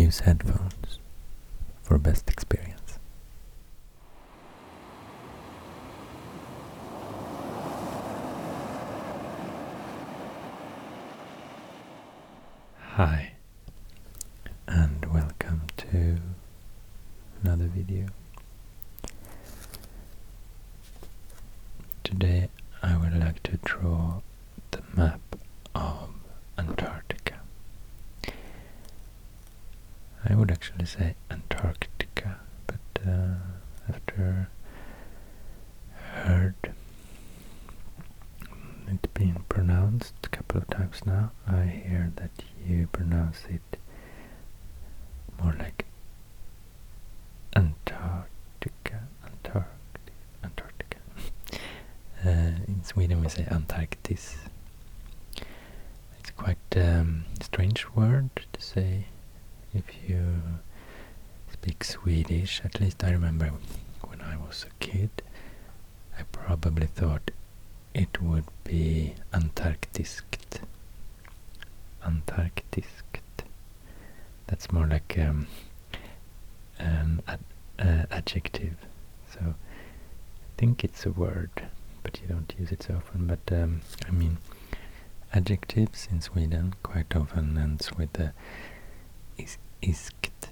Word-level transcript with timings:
use 0.00 0.20
headphones 0.20 0.98
for 1.82 1.98
best 1.98 2.30
experience. 2.30 2.98
Hi, 12.92 13.32
and 14.66 15.04
welcome 15.12 15.62
to 15.76 16.16
another 17.42 17.66
video. 17.66 18.06
Today 22.04 22.48
I 22.82 22.96
would 22.96 23.18
like 23.18 23.42
to 23.44 23.58
draw 23.64 24.20
the 24.70 24.82
map 24.96 25.20
of 25.74 26.10
Antarctica. 26.58 27.40
I 30.24 30.34
would 30.34 30.50
actually 30.50 30.84
say 30.86 31.14
Antarctica, 31.30 32.40
but 32.66 33.08
uh, 33.08 33.34
after 33.88 34.48
heard 36.12 36.54
it 38.88 39.14
being 39.14 39.44
pronounced 39.48 40.14
a 40.24 40.28
couple 40.28 40.58
of 40.58 40.68
times 40.68 41.06
now, 41.20 41.32
I 41.46 41.64
hear 41.64 42.12
that 42.16 42.30
you 42.66 42.88
pronounce 42.92 43.44
it 43.48 43.76
more 45.42 45.54
like 45.58 45.84
Antarctica, 47.54 49.08
Antarctica, 49.24 50.12
Antarctica. 50.44 50.96
Uh, 52.22 52.52
in 52.68 52.84
Sweden 52.84 53.22
we 53.22 53.28
say 53.30 53.44
Antarktis. 53.44 54.36
It's 56.18 56.30
quite 56.36 56.58
a 56.76 57.00
um, 57.00 57.24
strange 57.40 57.86
word 57.94 58.28
to 58.52 58.60
say 58.60 59.06
if 59.72 59.84
you 60.06 60.22
speak 61.50 61.82
Swedish. 61.82 62.60
At 62.62 62.78
least 62.78 63.02
I 63.02 63.12
remember 63.12 63.50
when 64.06 64.20
I 64.20 64.36
was 64.36 64.66
a 64.68 64.84
kid, 64.84 65.22
I 66.18 66.24
probably 66.30 66.88
thought 66.88 67.30
it 67.94 68.20
would 68.20 68.44
be 68.64 69.14
Antarktiskt. 69.32 70.60
Antarktiskt. 72.10 73.44
That's 74.46 74.72
more 74.72 74.86
like 74.86 75.16
um, 75.18 75.46
an 76.78 77.22
ad 77.28 77.40
uh, 77.78 78.04
adjective. 78.10 78.74
So 79.32 79.40
I 79.40 79.54
think 80.58 80.84
it's 80.84 81.06
a 81.06 81.10
word, 81.10 81.50
but 82.02 82.20
you 82.20 82.28
don't 82.28 82.52
use 82.58 82.72
it 82.72 82.82
so 82.82 82.94
often. 82.96 83.26
But 83.26 83.52
um, 83.52 83.80
I 84.08 84.10
mean, 84.10 84.38
adjectives 85.32 86.08
in 86.10 86.20
Sweden 86.20 86.74
quite 86.82 87.14
often 87.14 87.56
ends 87.56 87.92
with 87.96 88.12
the 88.14 88.32
is 89.38 89.58
iskt, 89.82 90.50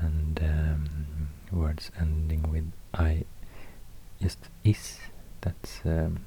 and 0.00 0.40
um, 0.42 1.28
words 1.52 1.90
ending 1.98 2.50
with 2.50 2.72
i, 2.94 3.24
just 4.20 4.48
is. 4.64 4.98
That's 5.40 5.80
um, 5.84 6.20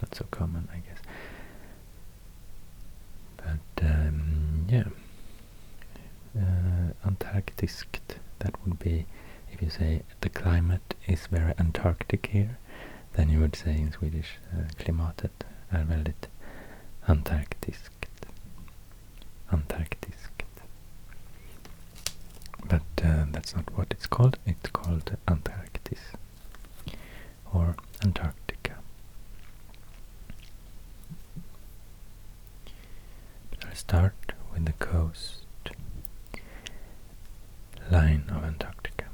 not 0.00 0.14
so 0.14 0.24
common, 0.30 0.68
I 0.72 0.76
guess. 0.78 0.98
But 3.36 3.84
um, 3.84 4.66
yeah, 4.68 4.84
uh, 6.38 6.92
That 7.62 8.54
would 8.64 8.80
be 8.80 9.06
if 9.52 9.62
you 9.62 9.70
say 9.70 10.02
the 10.20 10.28
climate 10.28 10.96
is 11.06 11.28
very 11.28 11.54
Antarctic 11.60 12.26
here, 12.26 12.58
then 13.12 13.28
you 13.30 13.38
would 13.38 13.54
say 13.54 13.70
in 13.78 13.92
Swedish 13.92 14.38
uh, 14.52 14.68
klimatet 14.78 15.44
är 15.70 15.84
väldigt 15.84 16.28
Antarktiskt. 17.06 18.06
Antarktiskt. 19.48 20.42
But 22.64 23.04
uh, 23.04 23.26
that's 23.30 23.54
not 23.54 23.70
what 23.76 23.92
it's 23.92 24.06
called. 24.08 24.38
It's 24.44 24.70
called 24.70 25.16
Antarktis 25.26 26.16
or 27.52 27.76
Antarctica. 28.04 28.74
But 33.50 33.66
I'll 33.68 33.74
start 33.76 34.32
with 34.52 34.64
the 34.64 34.72
coast 34.72 35.44
line 37.90 38.24
of 38.30 38.44
Antarctica. 38.44 39.04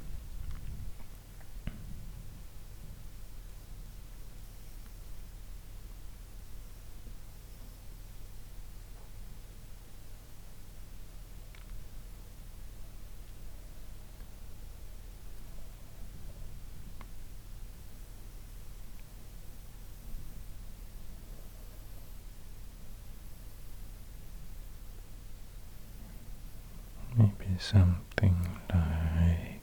Maybe 27.17 27.48
something 27.59 28.35
like 28.73 29.61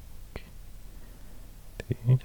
this. 2.07 2.19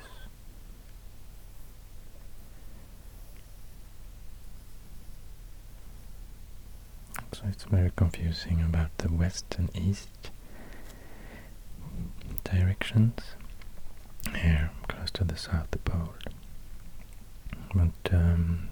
So 7.33 7.41
it's 7.47 7.63
very 7.63 7.91
confusing 7.95 8.61
about 8.61 8.95
the 8.97 9.11
west 9.11 9.55
and 9.57 9.69
east 9.75 10.29
directions 12.43 13.21
here 14.35 14.69
close 14.87 15.09
to 15.11 15.23
the 15.23 15.37
south 15.37 15.75
pole. 15.85 16.13
But 17.73 18.13
um, 18.13 18.69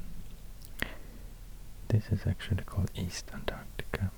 this 1.88 2.04
is 2.12 2.28
actually 2.28 2.64
called 2.66 2.92
East 2.96 3.26
Antarctica. 3.34 4.12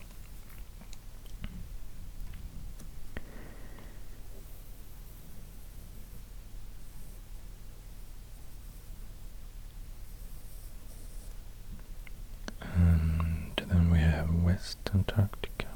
And 12.75 13.62
then 13.68 13.92
we 13.92 14.00
have 14.00 14.34
West 14.44 14.78
Antarctica. 14.94 15.68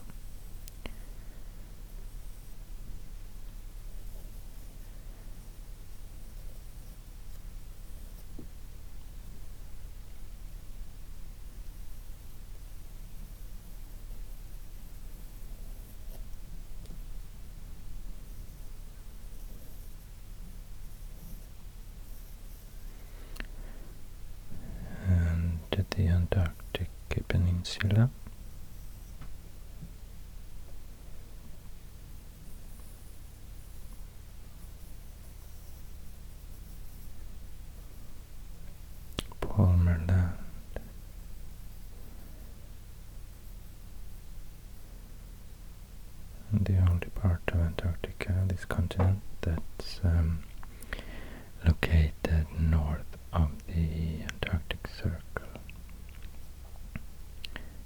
And 25.71 25.85
the 25.89 26.07
Antarctic 26.07 26.89
Peninsula. 27.27 28.09
Palmer 39.41 40.01
Land. 40.07 40.33
And 46.51 46.65
the 46.65 46.77
only 46.77 47.07
part 47.15 47.41
of 47.49 47.59
Antarctica, 47.59 48.45
this 48.47 48.65
continent, 48.65 49.21
that's 49.41 49.99
um, 50.03 50.39
located 51.65 52.47
north 52.59 53.17
of 53.33 53.49
the 53.67 54.21
Antarctic 54.23 54.87
Circle. 54.87 55.21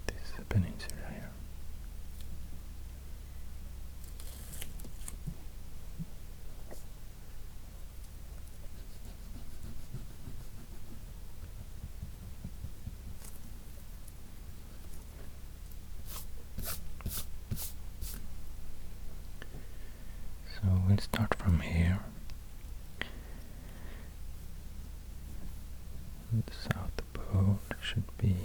This 0.07 0.31
peninsula 0.49 0.95
here. 1.11 1.29
So 20.61 20.67
we'll 20.87 20.97
start 20.97 21.35
from 21.35 21.59
here. 21.61 21.99
The 26.33 26.53
South 26.53 27.01
Pole 27.13 27.59
should 27.81 28.03
be 28.17 28.35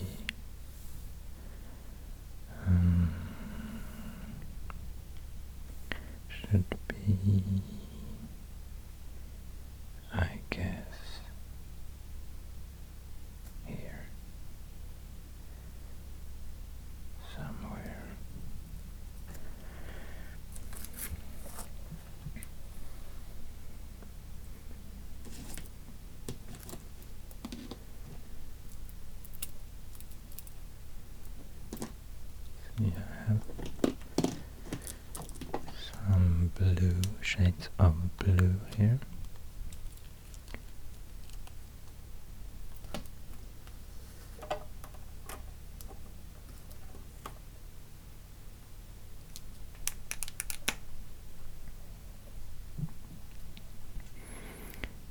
shades 37.21 37.69
of 37.79 37.95
blue 38.19 38.55
here. 38.77 38.99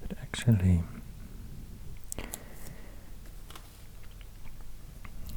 But 0.01 0.17
actually, 0.21 0.83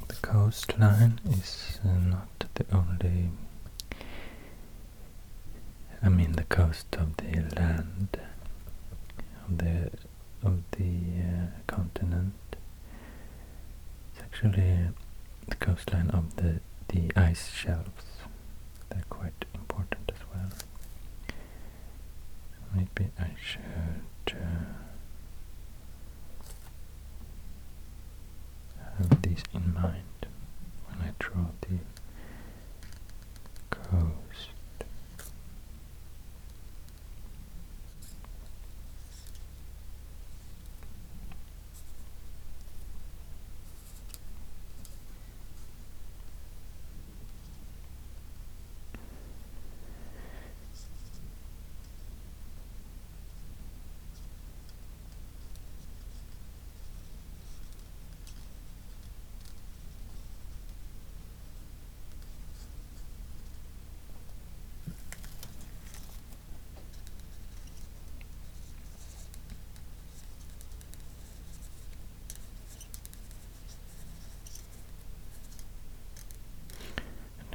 the 0.08 0.14
coastline 0.22 1.20
is 1.30 1.80
uh, 1.84 1.88
not 1.88 2.28
the 2.54 2.64
only 2.72 3.30
I 6.06 6.08
mean 6.08 6.32
the 6.32 6.44
coast 6.44 6.94
of 6.96 7.16
the 7.16 7.40
land 7.60 8.18
of 9.48 9.58
the 9.58 9.90
of 10.42 10.62
the 10.72 10.92
uh, 11.20 11.46
continent. 11.66 12.34
It's 14.12 14.22
actually 14.22 14.88
the 15.48 15.56
coastline 15.56 16.10
of 16.10 16.36
the 16.36 16.60
the 16.88 17.10
ice 17.16 17.50
shelves. 17.50 18.04
They're 18.90 19.02
quite 19.10 19.44
important 19.54 20.12
as 20.14 20.20
well. 20.32 20.50
Maybe 22.74 23.10
I 23.18 23.30
should 23.42 24.36
uh, 24.36 24.64
have 28.98 29.22
these 29.22 29.42
in 29.54 29.74
mind 29.74 30.26
when 30.86 31.08
I 31.08 31.12
draw 31.18 31.46
the 31.62 31.78
coast. 33.70 34.50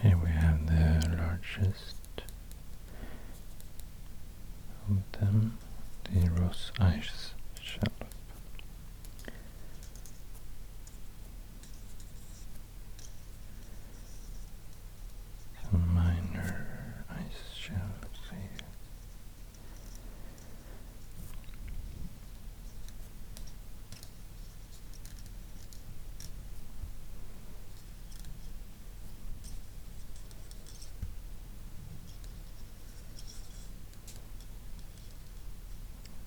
And 0.03 0.07
here 0.07 0.17
we 0.17 0.29
have 0.31 0.65
largest 1.61 1.95
of 4.89 5.19
them, 5.19 5.57
the 6.11 6.29
Ross 6.41 6.71
Ice 6.79 7.33
Shelf. 7.61 7.83
Some 15.71 15.93
minor 15.93 17.05
ice 17.09 17.55
shelves 17.55 18.19
here. 18.29 18.67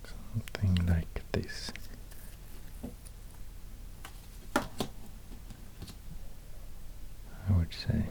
Something 0.03 0.85
this. 1.45 1.71
I 7.47 7.51
would 7.57 7.71
say. 7.73 8.01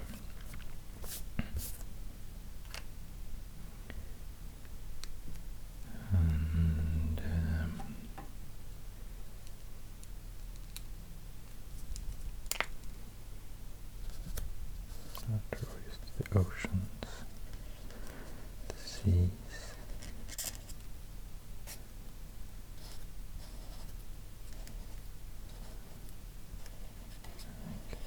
And 6.13 7.21
um, 7.25 7.83
the 16.19 16.39
oceans, 16.39 16.71
the 18.69 18.75
seas. 18.77 19.31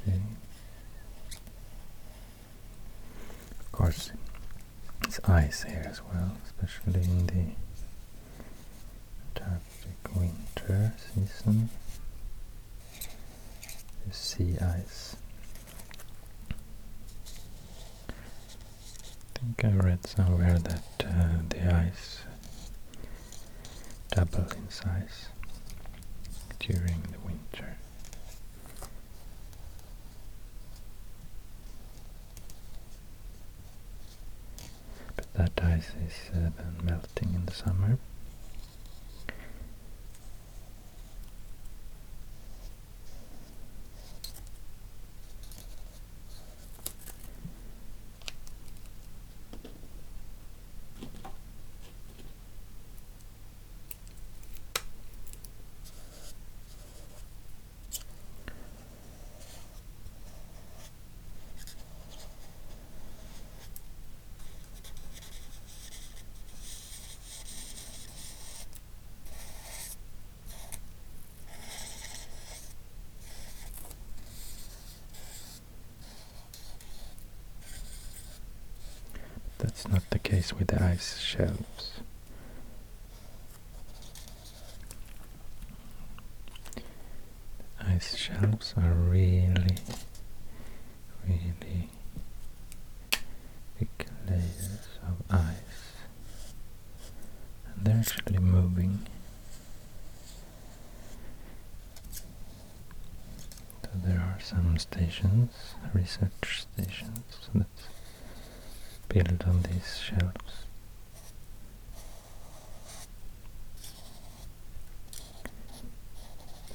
Okay. 0.08 0.20
Course, 3.98 4.12
it's 5.06 5.20
ice 5.28 5.64
here 5.64 5.88
as 5.90 6.02
well, 6.04 6.38
especially 6.46 7.02
in 7.02 7.26
the 7.28 7.46
Antarctic 9.42 10.16
winter 10.16 10.94
season. 11.16 11.70
The 14.08 14.14
sea 14.14 14.56
ice. 14.60 15.16
I 19.36 19.40
think 19.40 19.66
I 19.66 19.78
read 19.78 20.06
somewhere 20.06 20.60
that 20.60 21.06
uh, 21.06 21.40
the 21.50 21.74
ice 21.76 22.22
double 24.12 24.46
in 24.52 24.70
size 24.70 25.30
during 26.60 27.02
the 27.12 27.20
winter. 27.26 27.78
But 35.16 35.34
that 35.34 35.60
ice 35.78 35.92
is 36.08 36.32
uh, 36.34 36.50
then 36.58 36.76
melting 36.84 37.34
in 37.36 37.46
the 37.46 37.54
summer. 37.54 38.00
Not 79.90 80.10
the 80.10 80.20
case 80.20 80.54
with 80.54 80.68
the 80.68 80.84
ice 80.84 81.18
shelves. 81.20 82.02
Ice 87.80 88.16
shelves 88.16 88.74
are 88.78 88.92
really, 88.92 89.78
really 91.28 91.54
big 93.80 94.08
layers 94.30 94.88
of 95.08 95.16
ice, 95.32 95.94
and 97.66 97.86
they're 97.86 98.00
actually 98.00 98.40
moving. 98.40 99.08
So 103.84 103.90
there 104.06 104.20
are 104.20 104.40
some 104.42 104.78
stations, 104.78 105.52
research 105.94 106.68
stations, 106.72 107.50
that's 107.56 107.88
built 109.10 109.48
on 109.48 109.62
these 109.64 109.98
shelves. 110.00 110.66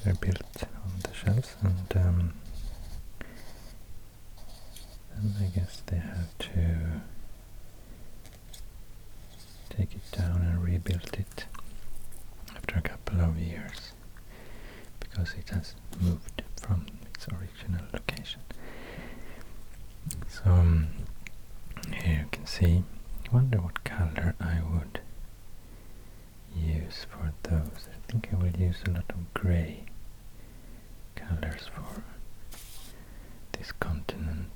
They're 0.03 0.13
built 0.15 0.63
on 0.63 0.91
the 1.03 1.13
shelves 1.13 1.55
and 1.61 1.97
um, 2.05 2.33
I 5.39 5.45
guess 5.55 5.81
they 5.85 5.97
have 5.97 6.37
to 6.39 7.01
take 9.69 9.93
it 9.95 10.11
down 10.17 10.41
and 10.41 10.61
rebuild 10.63 11.09
it 11.17 11.45
after 12.55 12.77
a 12.77 12.81
couple 12.81 13.21
of 13.21 13.37
years 13.39 13.93
because 14.99 15.33
it 15.35 15.49
has 15.49 15.73
moved 16.01 16.41
from 16.61 16.85
its 17.13 17.27
original 17.29 17.85
location. 17.93 18.41
So 20.27 20.41
um, 20.45 20.87
here 21.91 22.19
you 22.23 22.27
can 22.31 22.45
see, 22.45 22.83
I 23.29 23.35
wonder 23.35 23.57
what 23.59 23.83
color 23.83 24.35
I 24.39 24.59
would 24.61 24.99
use 26.55 27.05
for 27.09 27.33
those. 27.43 27.87
I 27.89 28.11
think 28.11 28.29
I 28.31 28.35
will 28.37 28.51
use 28.51 28.77
a 28.87 28.91
lot 28.91 29.05
of 29.09 29.33
grey 29.33 29.83
colors 31.15 31.69
for 31.73 32.03
this 33.53 33.71
continent. 33.73 34.49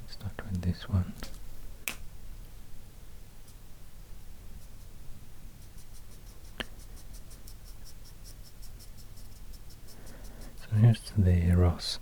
Let's 0.00 0.12
start 0.12 0.40
with 0.50 0.62
this 0.62 0.88
one. 0.88 1.12
So 10.56 10.80
here's 10.80 11.00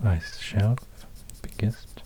ice 0.05 0.39
shelf, 0.39 0.79
biggest. 1.41 2.03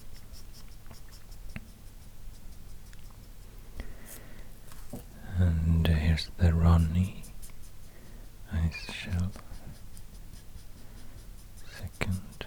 And 5.38 5.86
here's 5.86 6.30
the 6.38 6.52
Ronne 6.54 7.12
ice 8.52 8.92
shelf, 8.92 9.32
second 11.78 12.46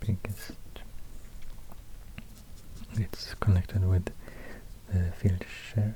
biggest. 0.00 0.52
It's 2.94 3.34
connected 3.40 3.84
with 3.88 4.10
the 4.92 5.12
Filchner, 5.20 5.94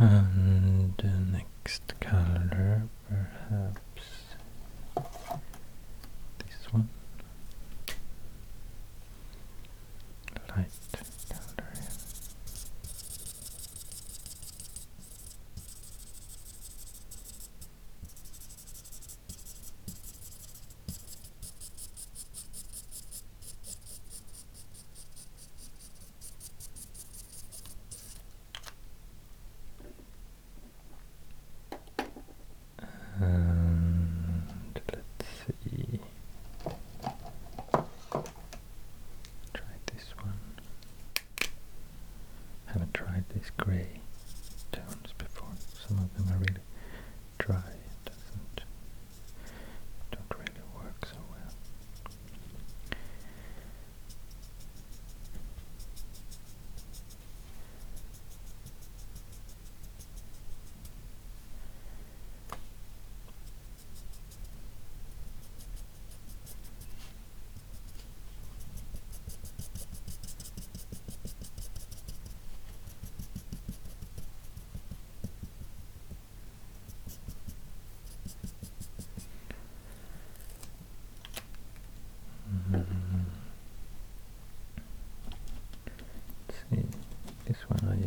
And 0.00 0.57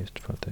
used 0.02 0.18
for 0.20 0.34
the 0.42 0.51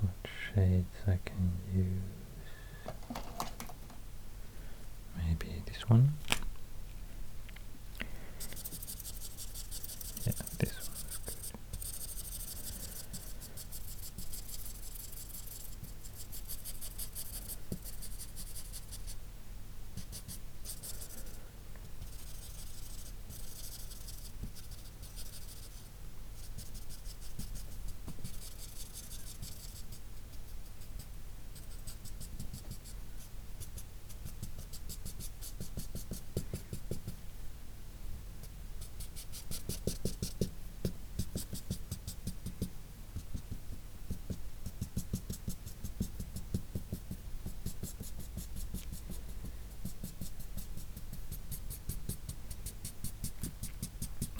what 0.00 0.30
shades 0.54 0.86
I 1.06 1.18
can 1.24 1.52
use. 1.74 1.86
Maybe 5.16 5.62
this 5.66 5.88
one. 5.88 6.14
Yeah, 10.26 10.32
this 10.58 10.72
one 10.88 10.96
is 11.08 11.18
good. 11.26 11.34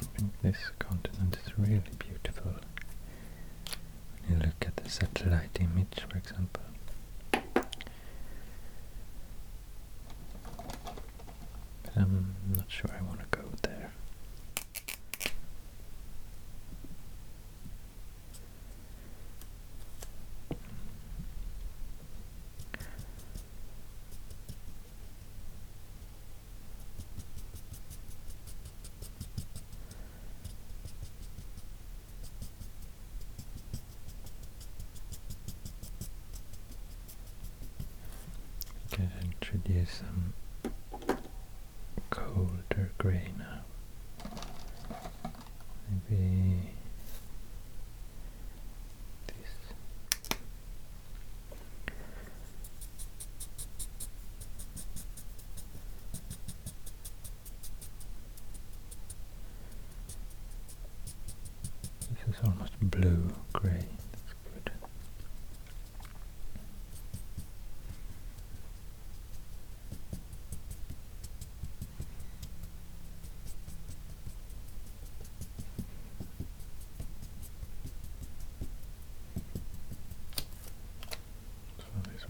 I 0.03 0.10
think 0.21 0.43
this 0.43 0.71
continent 0.79 1.39
is 1.47 1.59
really 1.59 1.83
beautiful. 1.99 2.53
When 4.27 4.39
you 4.39 4.45
look 4.45 4.67
at 4.67 4.77
the 4.77 4.91
satellite 4.91 5.59
image, 5.59 6.05
for 6.11 6.19
example. 6.19 6.63
I'm 11.97 12.35
not 12.55 12.67
sure 12.69 12.91
I 12.97 13.03
want 13.03 13.21
to 13.21 13.27
go 13.31 13.45
there. 13.63 13.93
Can 38.90 39.11
introduce 39.22 40.03
some 40.03 40.35
colder 42.11 42.90
grey 42.98 43.31
now. 43.38 43.61
Maybe 46.11 46.72
this. 49.29 49.55
This 62.11 62.35
is 62.35 62.40
almost 62.44 62.72
blue 62.81 63.31
grey. 63.53 63.70
That's 64.12 64.35
good. 64.44 64.70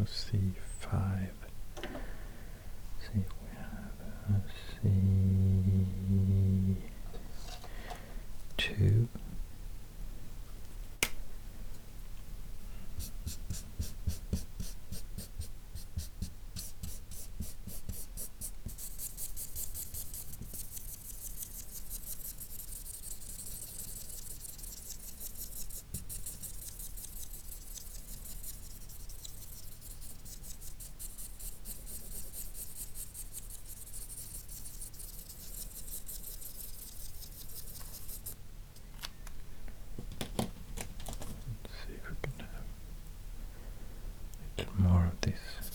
Was 0.00 0.08
C5. 0.32 1.28
See 3.00 3.16
if 3.16 3.32
we 3.42 3.48
have 3.58 3.98
a 4.30 4.40
C2. 8.56 9.08
Let's 41.62 41.76
see 41.86 41.94
if 41.94 42.04
we 42.08 42.16
can 42.22 42.32
have 42.38 42.48
a 42.48 44.40
little 44.40 44.49
more 44.78 45.06
of 45.06 45.20
this. 45.20 45.69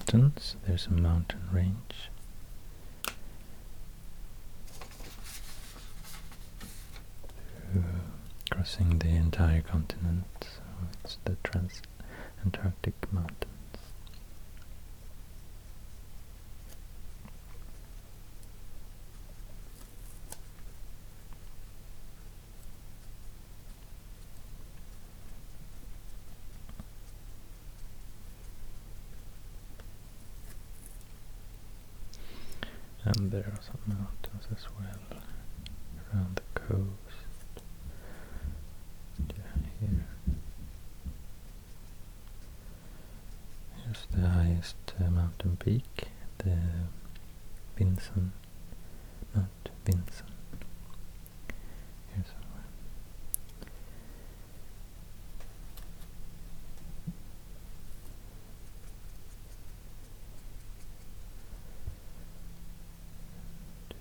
Mountains. 0.00 0.56
There's 0.66 0.86
a 0.86 0.90
mountain 0.90 1.40
range. 1.52 2.10
crossing 8.50 8.98
the 8.98 9.08
entire 9.08 9.62
continent, 9.62 10.24
so 10.42 10.60
it's 11.04 11.18
the 11.24 11.36
Trans-Antarctic 11.44 12.94
Mountains. 13.12 13.46
And 33.04 33.30
there 33.32 33.40
are 33.40 33.60
some 33.62 33.80
mountains 33.86 34.46
as 34.54 34.66
well 34.78 35.20
around 36.12 36.36
the 36.36 36.60
coast. 36.60 37.64
Yeah, 39.18 39.44
here. 39.80 40.06
Here's 43.84 44.06
the 44.12 44.28
highest 44.28 44.76
uh, 45.60 45.64
peak, 45.64 46.08
the 46.38 46.56
Vinson, 47.76 48.32
not 49.34 49.44
Vinson. 49.84 50.26
Here 52.14 52.24
somewhere. 52.24 52.64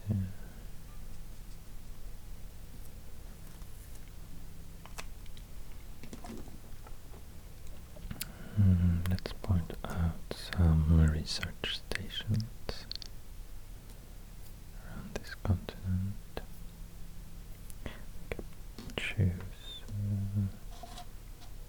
Yeah. 0.10 0.16
Mm, 8.62 9.10
let's 9.10 9.34
point 9.42 9.74
research 11.20 11.80
stations 11.90 12.86
around 14.86 15.10
this 15.16 15.36
continent. 15.44 16.16
choose 18.96 19.32
uh, 19.90 20.42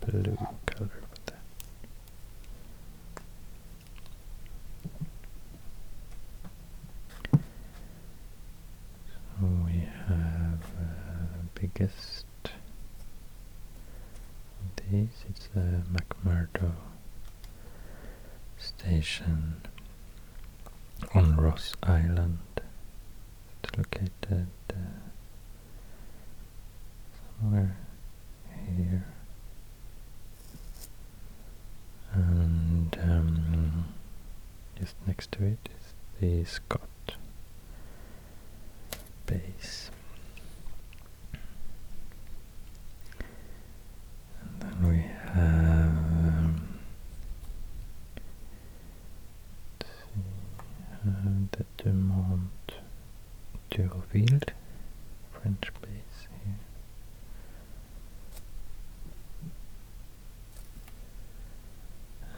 blue 0.07 0.37
color 0.67 0.91
for 1.01 1.21
that. 1.27 1.43
So 9.29 9.47
we 9.67 9.79
have 10.09 10.63
uh, 10.79 11.41
biggest 11.55 12.25
this 14.91 15.25
it's 15.29 15.47
the 15.55 15.83
McMurdo 15.93 16.73
station 19.01 19.57
on 21.15 21.37
Ross 21.37 21.75
Island. 21.83 22.39
It's 23.63 23.77
located 23.79 24.49
uh, 24.71 24.75
somewhere 27.41 27.77
here. 28.67 29.05
And 32.13 32.99
um, 33.03 33.85
just 34.79 34.95
next 35.07 35.33
to 35.33 35.45
it 35.45 35.69
is 35.71 35.95
the 36.21 36.45
Scott 36.45 36.81
base. 39.25 39.91
And 44.43 44.61
then 44.61 44.89
we 44.89 44.99
have 44.99 45.91
um, 45.91 46.69
let's 49.81 49.93
see, 49.93 50.21
uh, 51.07 51.11
the 51.53 51.65
Dumont 51.83 52.73
D'Urville 54.13 54.41
French 55.33 55.71
base 55.81 56.27
here. 56.45 56.59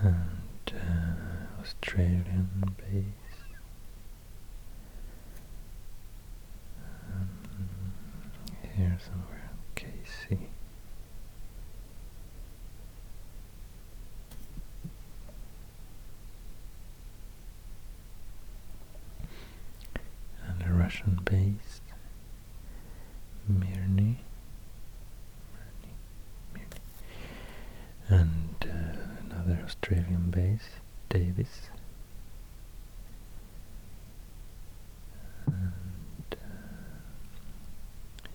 And 0.00 0.72
uh, 0.74 1.62
Australian 1.62 2.74
base. 2.76 3.04
Um, 7.11 7.28
here 8.76 8.98
somewhere, 9.00 9.50
Casey. 9.74 10.48
And 20.94 21.18
a 21.18 21.20
Russian 21.20 21.20
base, 21.24 21.81
Mirny, 23.50 24.16
Mirny, 25.52 25.94
Mirny. 26.55 26.64
and 28.09 28.55
uh, 28.62 28.96
another 29.31 29.59
Australian 29.64 30.31
base, 30.31 30.68
Davis. 31.09 31.68
And 35.46 36.33
uh, 36.33 36.37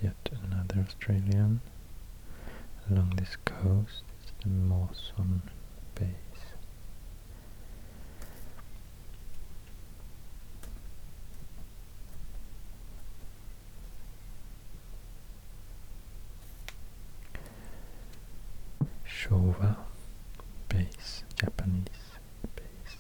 yet 0.02 0.30
another 0.43 0.84
Australian 0.88 1.62
along 2.89 3.13
this 3.17 3.36
coast. 3.46 4.04
It's 4.22 4.32
the 4.43 4.50
Mawson 4.50 5.41
base. 5.96 6.06
Showa 19.06 19.76
base, 20.70 21.24
Japanese 21.36 21.86
base. 22.56 22.98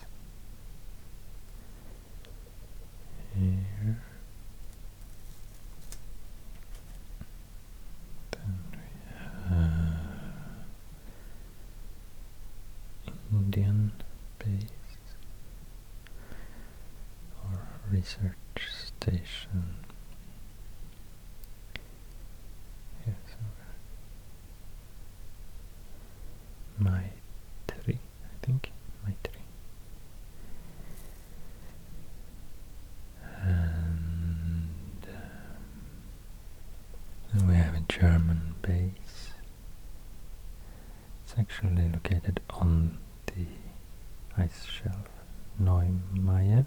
Here. 3.35 4.01
Then 8.31 8.57
we 8.71 8.77
have 9.49 10.03
Indian 13.31 13.91
base 14.39 14.63
or 17.43 17.59
research 18.07 18.71
station. 18.71 19.75
I 28.25 28.45
think. 28.45 28.71
And 33.43 35.07
um, 37.33 37.47
we 37.47 37.55
have 37.55 37.75
a 37.75 37.83
German 37.87 38.55
base. 38.61 39.33
It's 41.23 41.35
actually 41.37 41.89
located 41.89 42.39
on 42.49 42.97
the 43.27 43.45
ice 44.41 44.65
shelf 44.65 45.07
Neumayer. 45.61 46.65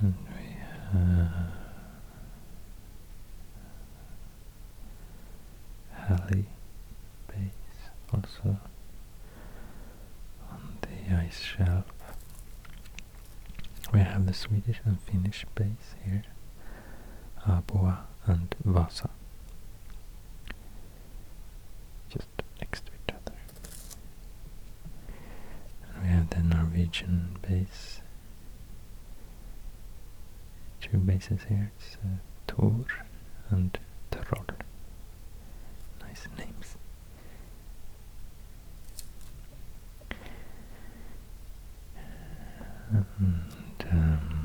And 0.00 0.14
we 0.28 0.56
have 5.94 6.07
Base 6.26 6.50
also 8.12 8.58
on 10.50 10.78
the 10.82 11.14
ice 11.16 11.40
shelf. 11.40 11.84
We 13.92 14.00
have 14.00 14.26
the 14.26 14.34
Swedish 14.34 14.80
and 14.84 15.00
Finnish 15.00 15.46
base 15.54 15.94
here, 16.04 16.24
Aboa 17.46 18.00
and 18.26 18.54
Wasa, 18.64 19.08
just 22.10 22.28
next 22.60 22.84
to 22.86 22.92
each 22.92 23.14
other. 23.14 23.36
And 25.94 26.02
we 26.02 26.08
have 26.08 26.30
the 26.30 26.42
Norwegian 26.42 27.38
base, 27.40 28.00
two 30.80 30.98
bases 30.98 31.40
here, 31.48 31.72
it's 31.78 31.96
uh, 32.04 32.18
Tor 32.46 32.84
and 33.50 33.78
Troll 34.10 34.44
names 36.26 36.38
names. 36.38 36.76
And, 42.90 43.84
um, 43.90 44.38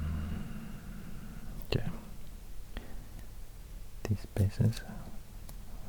these 4.09 4.19
spaces 4.19 4.81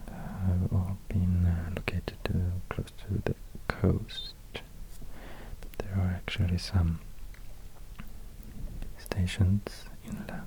have 0.08 0.72
all 0.72 0.96
been 1.08 1.46
uh, 1.46 1.70
located 1.76 2.16
uh, 2.28 2.38
close 2.72 2.90
to 2.98 3.22
the 3.24 3.34
coast. 3.68 4.34
But 4.52 5.78
there 5.78 5.94
are 5.96 6.10
actually 6.10 6.58
some 6.58 7.00
stations 8.98 9.84
inland 10.04 10.43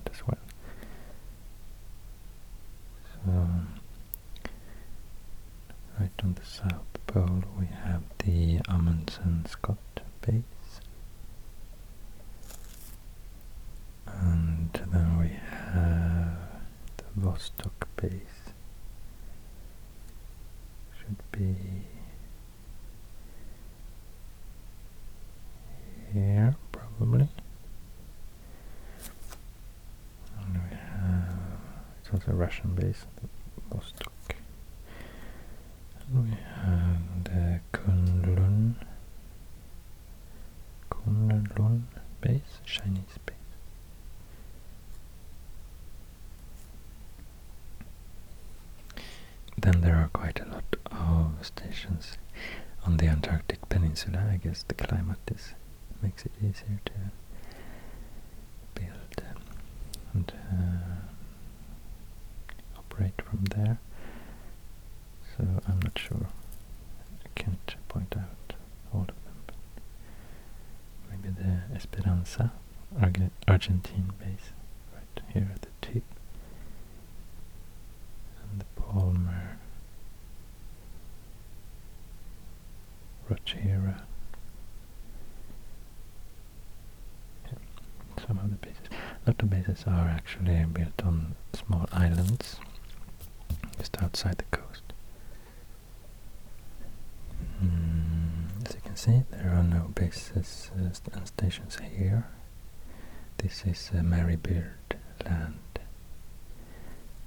also 32.14 32.32
a 32.32 32.36
Russian 32.36 32.74
base. 32.76 33.06
And 36.10 36.24
we 36.24 36.38
have 36.56 37.24
the 37.26 37.56
uh, 37.56 37.58
Kunlun 37.74 38.76
Kunlun 40.90 41.82
base, 42.22 42.62
Chinese 42.66 43.18
base. 43.26 43.36
Then 49.60 49.82
there 49.82 49.96
are 49.96 50.10
quite 50.14 50.40
a 50.40 50.46
lot 50.46 50.76
of 50.92 51.46
stations 51.46 52.18
on 52.86 52.98
the 52.98 53.08
Antarctic 53.08 53.68
Peninsula. 53.70 54.30
I 54.32 54.38
guess 54.38 54.64
the 54.68 54.76
climate 54.76 55.20
is 55.34 55.54
makes 56.02 56.26
it 56.26 56.32
easier 56.40 56.80
to 56.86 56.94
build 58.76 59.24
and 60.14 60.32
uh, 60.52 60.96
operate 62.78 63.20
from 63.28 63.46
there. 63.46 63.80
So 65.36 65.44
I'm 65.68 65.80
not 65.84 65.98
sure. 65.98 66.28
I 67.26 67.30
can't 67.36 67.76
point 67.88 68.14
out 68.18 68.54
all 68.94 69.02
of 69.02 69.08
them. 69.08 69.40
But 69.48 69.56
maybe 71.12 71.30
the 71.36 71.76
Esperanza 71.76 72.52
Arge 73.02 73.30
Argentine 73.58 74.12
base 74.20 74.52
right 74.94 75.24
here 75.34 75.50
at 75.52 75.64
the 75.64 75.70
tip. 75.82 76.04
And 78.52 78.62
the 78.62 78.66
Palmer 78.80 79.58
Rothera. 83.28 84.02
Yeah, 87.46 87.58
some 88.28 88.38
of 88.38 88.52
the 88.52 88.58
bases. 88.58 88.78
A 89.26 89.30
lot 89.32 89.42
of 89.42 89.50
bases 89.50 89.84
are 89.88 90.08
actually 90.08 90.64
built 90.66 91.02
on 91.04 91.34
small 91.54 91.90
islands 91.92 92.58
just 93.80 94.00
outside 94.04 94.38
the 94.38 94.56
coast. 94.56 94.84
Mm, 97.64 98.68
as 98.68 98.76
you 98.76 98.82
can 98.82 98.96
see, 98.96 99.24
there 99.32 99.50
are 99.56 99.64
no 99.64 99.88
bases 99.96 100.70
uh, 100.80 100.90
and 101.14 101.28
stations 101.28 101.80
here. 101.98 102.28
This 103.38 103.64
is 103.66 103.92
uh, 103.98 104.02
Marie 104.04 104.36
Byrd 104.36 104.98
land, 105.26 105.60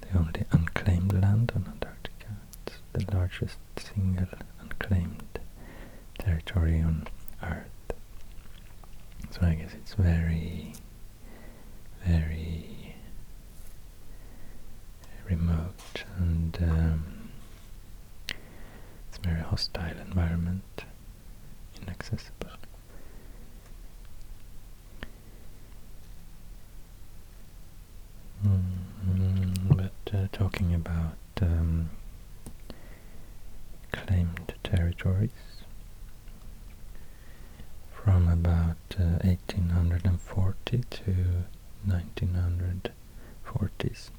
the 0.00 0.18
only 0.18 0.44
unclaimed 0.50 1.12
land 1.12 1.52
on 1.54 1.64
Antarctica. 1.66 2.36
It's 2.66 2.78
the 2.92 3.16
largest 3.16 3.58
single 3.78 4.26
unclaimed 4.60 5.38
territory 6.18 6.80
on 6.80 7.06
Earth. 7.42 7.66
So 9.30 9.42
I 9.42 9.54
guess 9.54 9.72
it's 9.74 9.94
very, 9.94 10.74
very 12.04 12.96
remote 15.28 16.04
and 16.18 16.58
um, 16.62 17.30
it's 19.08 19.18
a 19.18 19.28
very 19.28 19.40
hostile 19.40 19.96
environment, 19.98 20.84
inaccessible. 21.82 22.48
Mm, 28.46 29.76
but 29.76 30.14
uh, 30.14 30.26
talking 30.32 30.74
about 30.74 31.16
um, 31.42 31.90
claimed 33.92 34.54
territories, 34.62 35.30
from 37.92 38.28
about 38.28 38.76
uh, 38.98 39.18
1840 39.22 40.78
to 40.90 41.44
1940s, 41.86 44.10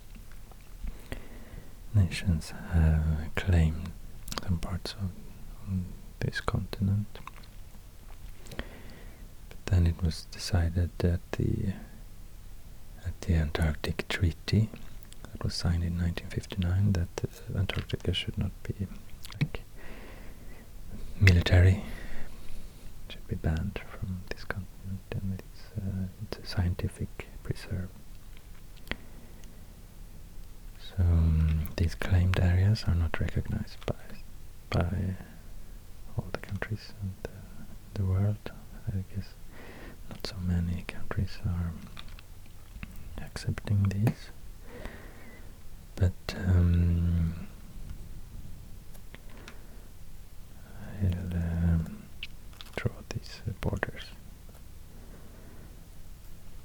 nations 2.12 2.54
have 2.74 3.06
claimed 3.36 3.89
some 4.43 4.58
parts 4.60 4.95
of 5.02 5.10
this 6.19 6.41
continent. 6.41 7.19
But 8.50 9.60
then 9.67 9.88
it 9.88 10.04
was 10.04 10.26
decided 10.30 10.89
that 10.97 11.21
the 11.32 11.71
at 13.06 13.19
the 13.21 13.36
Antarctic 13.36 14.10
Treaty 14.10 14.67
that 15.32 15.41
was 15.41 15.54
signed 15.54 15.86
in 15.86 15.97
1959 15.97 16.91
that 16.93 17.58
Antarctica 17.58 18.13
should 18.13 18.38
not 18.38 18.52
be 18.63 18.88
like 19.41 19.62
military 21.21 21.82
should 23.08 23.26
be 23.30 23.36
banned 23.36 23.80
from 23.89 24.21
this 24.30 24.43
continent 24.43 25.00
and 25.12 25.39
it's, 25.39 25.63
uh, 25.78 26.08
it's 26.24 26.38
a 26.39 26.45
scientific 26.45 27.28
preserve. 27.43 27.88
So 30.80 31.04
um, 31.04 31.71
these 31.82 31.96
claimed 31.96 32.39
areas 32.39 32.84
are 32.88 32.94
not 32.94 33.20
recognized 33.20 33.78
by 33.88 33.96
by 34.70 35.15
all 36.15 36.28
the 36.32 36.38
countries 36.39 36.94
the, 37.24 37.30
the 37.96 38.06
world. 38.06 38.52
I 38.88 39.04
guess 39.15 39.30
not 40.10 40.26
so 40.28 40.36
many 40.46 40.84
countries 40.88 41.39
are 41.46 41.72
accepting 43.26 43.84
these, 43.89 44.30
but 45.96 46.36
um, 46.48 47.48
I'll 51.02 51.34
um, 51.34 52.04
draw 52.76 52.94
these 53.10 53.41
uh, 53.48 53.54
borders 53.62 54.04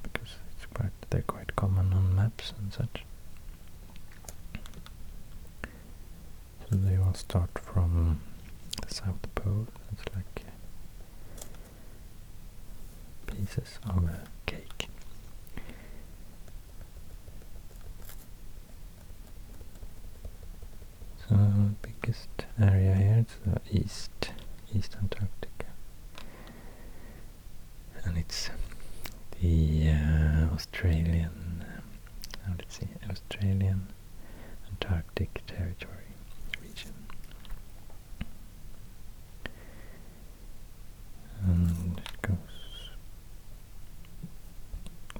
because 0.02 0.34
it's 0.54 0.66
quite 0.74 0.92
they're 1.10 1.22
quite 1.22 1.56
common 1.56 1.92
on 1.92 2.14
maps 2.14 2.52
and 2.58 2.72
such. 2.72 3.04
So 6.68 6.76
they 6.76 6.96
all 6.96 7.14
start 7.14 7.50
from 7.58 8.20
the 8.82 8.92
South 8.92 9.22
Pole. 9.34 9.66
It's 9.92 10.02
like 10.14 10.42
pieces 13.26 13.78
of 13.88 14.04
a 14.04 14.20
cake. 14.46 14.88
So 21.28 21.36
biggest 21.82 22.28
area 22.60 22.94
here 22.94 23.26
is 23.28 23.36
the 23.44 23.60
east, 23.84 24.32
East 24.74 24.96
Antarctica, 25.00 25.66
and 28.04 28.16
it's 28.16 28.50
the 29.40 29.90
uh, 29.90 30.54
Australian, 30.54 31.64
uh, 32.46 32.52
let's 32.58 32.78
see, 32.78 32.86
Australian 33.46 33.86
Antarctic 34.68 35.40
Territory 35.46 36.16
region. 36.60 36.92
And 41.44 42.00
it 42.00 42.22
goes 42.22 42.90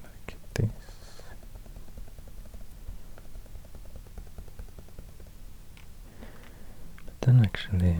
like 0.03 0.35
this. 0.55 0.69
But 7.05 7.21
then 7.21 7.45
actually 7.45 7.95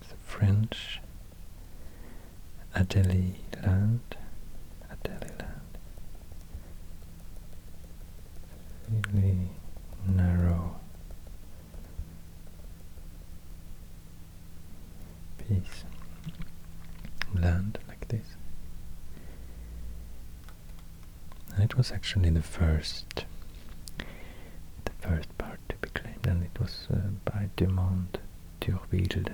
the 0.00 0.16
French 0.24 1.00
Adelie 2.74 3.36
land, 3.64 4.16
Adelie 4.90 5.38
land, 5.38 5.52
really 9.12 9.50
narrow 10.06 10.76
piece 15.38 15.84
of 17.34 17.40
land 17.42 17.78
like 17.88 18.06
this 18.08 18.26
was 21.76 21.92
actually 22.06 22.30
the 22.30 22.40
first 22.40 23.24
the 24.84 24.92
first 25.00 25.36
part 25.38 25.58
to 25.68 25.74
be 25.80 25.88
claimed, 25.88 26.24
and 26.24 26.40
it 26.44 26.60
was 26.60 26.86
uh, 26.88 26.98
by 27.24 27.48
Dumont 27.56 28.18
d'Urville 28.60 29.32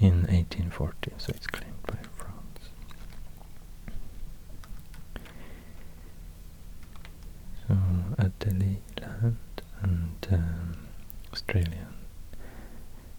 in 0.00 0.22
1840, 0.22 1.12
so 1.18 1.30
it's 1.36 1.46
claimed 1.46 1.82
by 1.86 1.98
France. 2.16 2.70
So 7.68 7.76
Adelie 8.16 8.78
Land 9.02 9.36
and 9.82 10.26
um, 10.32 10.88
Australian 11.34 11.96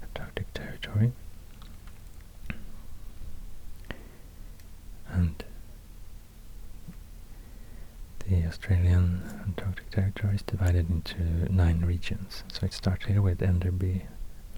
Antarctic 0.01 0.51
territory. 0.55 1.11
And 5.07 5.43
the 8.31 8.45
Australian 8.47 9.23
Antarctic 9.45 9.89
territory 9.91 10.35
is 10.35 10.41
divided 10.43 10.89
into 10.89 11.17
nine 11.53 11.81
So 12.19 12.65
it 12.65 12.73
starts 12.73 13.05
here 13.05 13.21
with 13.21 13.41
Enderby 13.41 14.05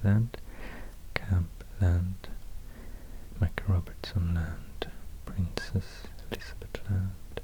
Land, 0.03 0.37
Kemp 1.13 1.63
Land, 1.81 2.27
Mac 3.39 3.61
Robertson 3.67 4.33
Land, 4.35 4.87
Princess 5.25 6.03
Elizabeth 6.31 6.79
Land, 6.89 7.41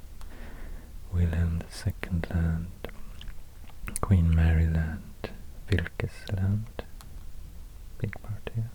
William 1.13 1.61
II 1.85 1.93
Land, 2.33 2.67
Queen 4.01 4.33
Mary 4.35 4.67
Land, 4.67 5.29
Wilkes 5.71 6.13
Land, 6.35 6.83
big 7.99 8.13
part 8.21 8.49
here. 8.55 8.69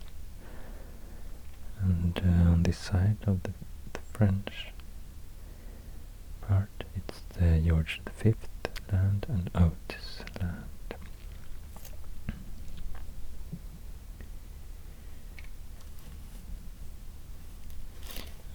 And 1.81 2.17
uh, 2.23 2.49
on 2.51 2.63
this 2.63 2.77
side 2.77 3.17
of 3.27 3.43
the, 3.43 3.51
the 3.93 3.99
French 4.13 4.67
part, 6.41 6.83
it's 6.95 7.21
the 7.37 7.59
George 7.59 8.01
V 8.21 8.33
land 8.91 9.25
and 9.29 9.49
Oates 9.55 10.19
land. 10.41 10.63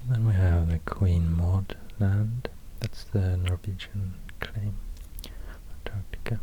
then 0.09 0.27
we 0.27 0.33
have 0.33 0.69
the 0.71 0.79
Queen 0.81 1.33
Maud 1.33 1.77
land, 2.01 2.49
that's 2.81 3.05
the 3.05 3.37
Norwegian 3.37 4.15
claim, 4.41 4.75
Antarctica. 5.87 6.41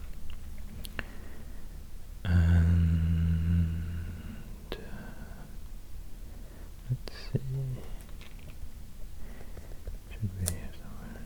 And 2.23 3.83
uh, 4.71 4.77
let's 6.89 7.13
see, 7.31 7.41
should 10.11 10.45
be 10.45 10.53
here 10.53 10.69
somewhere. 10.79 11.25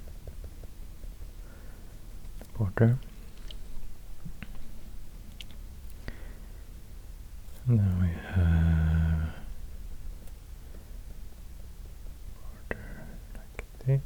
border. 2.58 2.98
And 7.68 7.80
then 7.80 8.02
we 8.02 8.08
have 8.36 9.34
border 12.68 13.04
like 13.36 13.64
this. 13.86 14.02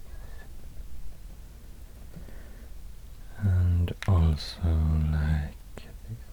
And 3.40 3.94
also 4.36 4.68
like 5.14 5.88
this. 6.10 6.28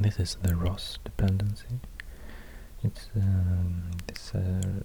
This 0.00 0.18
is 0.18 0.36
the 0.42 0.56
Ross 0.56 0.98
dependency. 1.04 1.78
It's 2.82 3.08
um, 3.14 3.92
this 4.08 4.32
uh, 4.34 4.82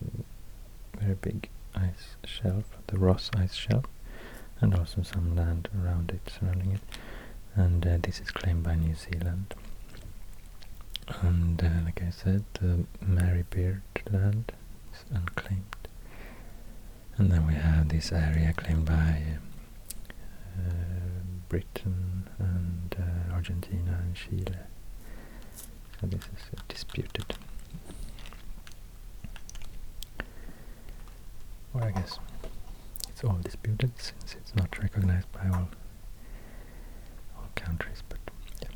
very 1.00 1.16
big 1.16 1.50
ice 1.74 2.18
shelf, 2.24 2.66
the 2.86 3.00
Ross 3.00 3.32
ice 3.36 3.56
shelf, 3.56 3.86
and 4.62 4.76
also 4.76 5.02
some 5.02 5.36
land 5.36 5.70
around 5.82 6.12
it, 6.12 6.32
surrounding 6.32 6.74
it. 6.74 6.82
And 7.56 7.88
uh, 7.88 7.98
this 8.00 8.20
is 8.22 8.30
claimed 8.30 8.62
by 8.62 8.76
New 8.76 8.94
Zealand. 8.94 9.56
And 11.22 11.64
uh, 11.64 11.84
like 11.84 12.00
I 12.06 12.12
said, 12.12 12.44
the 12.62 12.86
Marie 13.02 13.46
Byrd 13.50 13.82
land 14.12 14.52
is 14.94 15.04
unclaimed. 15.12 15.77
And 17.18 17.32
then 17.32 17.48
we 17.48 17.54
have 17.56 17.90
this 17.90 18.12
area 18.12 18.54
claimed 18.56 18.86
by 18.86 19.24
uh, 20.58 20.72
Britain 21.50 22.30
and 22.38 22.96
uh, 23.00 23.34
Argentina 23.34 24.00
and 24.04 24.16
Chile. 24.16 24.46
So 26.00 26.08
this 26.08 26.22
is 26.22 26.62
disputed. 26.68 27.26
Or 31.74 31.84
I 31.84 31.92
guess 31.92 32.20
it's 33.10 33.24
all 33.24 33.40
disputed 33.44 33.92
since 33.98 34.36
it's 34.36 34.56
not 34.56 34.78
recognized 34.80 35.32
by 35.32 35.48
all 35.50 35.70
all 37.36 37.50
countries, 37.56 38.04
but 38.10 38.20
yeah. 38.62 38.70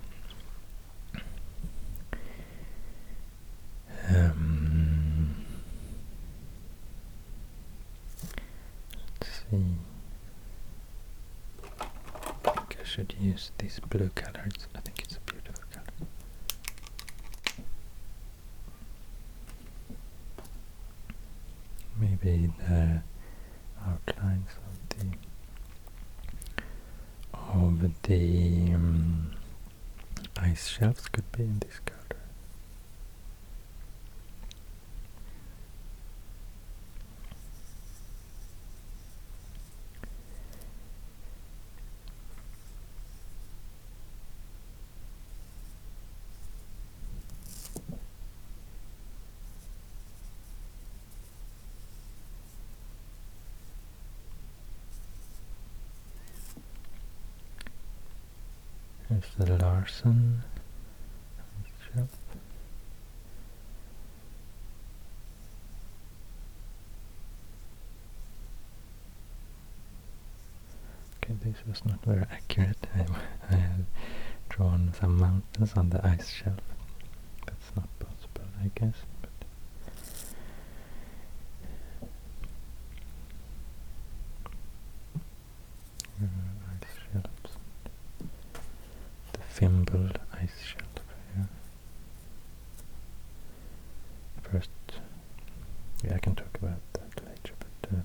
Um, 4.09 5.45
let's 9.19 9.40
I 9.53 9.57
think 12.43 12.77
I 12.79 12.83
should 12.85 13.13
use 13.19 13.51
this 13.57 13.79
blue 13.81 14.09
color. 14.15 14.43
It's, 14.45 14.65
I 14.73 14.79
think 14.79 14.99
it's 14.99 15.17
a 15.17 15.19
beautiful 15.29 15.63
color. 15.71 16.07
Maybe 21.99 22.51
the 22.69 23.01
outlines 23.85 24.47
of 24.57 24.99
the 24.99 25.05
of 27.33 27.81
the 28.03 28.73
um, 28.73 29.31
ice 30.37 30.67
shelves 30.67 31.07
could 31.09 31.29
be 31.33 31.43
in 31.43 31.59
this 31.59 31.79
color. 31.79 31.97
Here's 59.09 59.30
the 59.45 59.57
Larsen. 59.57 60.43
Okay, 71.23 71.33
this 71.43 71.57
was 71.67 71.85
not 71.85 72.03
very 72.05 72.25
accurate. 72.31 72.87
I, 72.95 73.05
I 73.51 73.55
have 73.55 73.85
drawn 74.49 74.91
some 74.99 75.17
mountains 75.17 75.73
on 75.75 75.89
the 75.89 76.05
ice 76.05 76.29
shelf. 76.29 76.59
That's 77.45 77.75
not 77.75 77.87
possible, 77.99 78.47
I 78.63 78.71
guess. 78.75 78.95
But 79.21 79.29
uh, 86.21 86.25
ice 86.73 86.95
shelves. 87.11 87.57
The 89.33 89.39
Fimbul 89.65 90.15
ice 90.33 90.49
shelf 90.63 91.05
here. 91.35 91.47
First, 94.43 94.69
yeah, 96.03 96.15
I 96.15 96.19
can 96.19 96.35
talk 96.35 96.57
about 96.61 96.79
that 96.93 97.23
later, 97.25 97.53
but 97.59 97.89
um, 97.91 98.03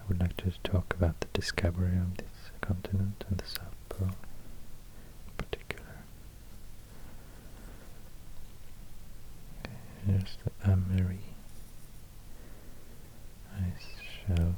I 0.00 0.02
would 0.08 0.20
like 0.20 0.36
to 0.38 0.50
talk 0.62 0.94
about 0.94 1.20
the 1.20 1.28
discovery 1.32 1.96
of 1.96 2.16
this 2.16 2.50
continent 2.60 3.24
and 3.28 3.38
the 3.38 3.46
South 3.46 3.74
Pole 3.88 4.08
in 4.08 5.34
particular. 5.36 5.84
The 10.44 10.50
Amery 10.70 11.18
ice 13.56 13.96
shelf 14.26 14.54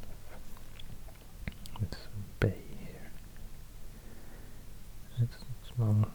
with 1.81 1.93
some 1.95 2.25
bay 2.39 2.55
here. 2.81 3.11
It's 5.23 5.37
a 5.37 5.75
small 5.75 6.07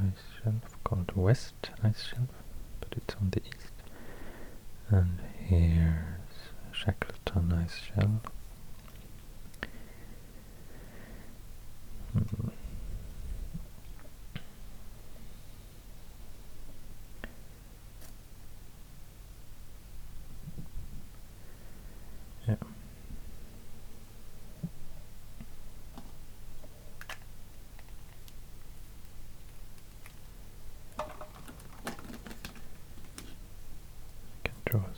ice 0.00 0.22
shelf 0.42 0.76
called 0.84 1.12
West 1.14 1.70
Ice 1.82 2.04
Shelf, 2.04 2.28
but 2.80 2.94
it's 2.96 3.14
on 3.16 3.30
the 3.30 3.40
east. 3.40 3.72
And 4.88 5.18
here's 5.46 6.04
Shackleton 6.72 7.52
Ice 7.52 7.80
Shelf. 7.94 8.22
Hmm. 12.12 12.48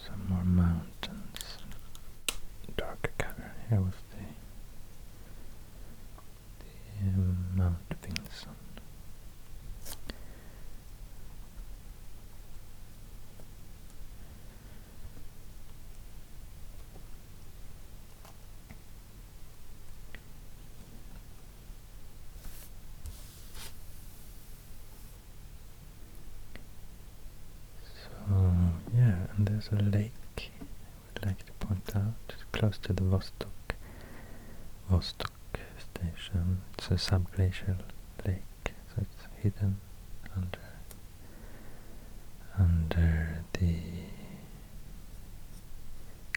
Some 0.07 0.26
more 0.28 0.45
mountains. 0.45 1.59
Darker 2.76 3.12
color. 3.18 3.53
Here 3.68 3.80
the 3.80 3.95
the 4.11 4.24
um, 7.09 7.37
Mount 7.55 7.76
Vinson. 8.03 8.51
So 27.82 28.11
yeah, 28.97 29.14
and 29.37 29.43
there's 29.55 29.68
a 29.68 29.84
lake 29.84 30.50
I 30.61 30.64
would 31.14 31.26
like 31.26 31.46
to 31.46 31.52
point 31.64 31.92
out 31.94 32.34
close 32.50 32.76
to 32.78 32.92
the 32.92 33.02
Vostok 33.02 33.76
Vostok 34.90 35.30
station. 35.78 36.62
It's 36.76 36.88
a 36.88 36.94
subglacial 36.94 37.78
lake, 38.26 38.72
so 38.88 39.02
it's 39.02 39.28
hidden 39.40 39.76
under 40.34 40.59
under 42.59 43.44
the 43.52 43.76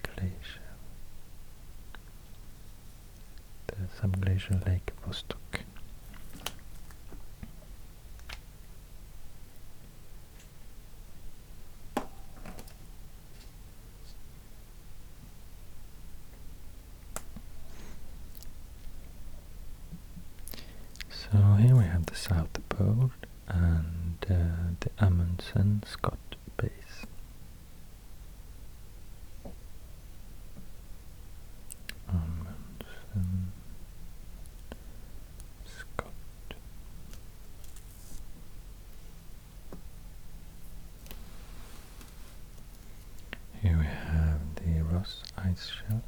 glacier. 0.04 0.68
The 3.68 3.76
subglacial 4.00 4.66
lake 4.68 4.92
Vostok. 5.08 5.62
So 21.10 21.38
here 21.60 21.76
we 21.76 21.84
have 21.84 22.06
the 22.06 22.16
South 22.16 22.48
Pole 22.70 23.12
and 23.50 24.16
uh, 24.30 24.34
the 24.80 24.90
Amundsen 25.06 25.84
Scott 25.86 26.18
base. 26.56 26.72
Amundsen 32.10 33.52
Scott. 35.66 36.14
Here 43.62 43.78
we 43.78 43.86
have 43.86 44.40
the 44.56 44.82
Ross 44.94 45.24
Ice 45.38 45.70
Shelf. 45.90 46.02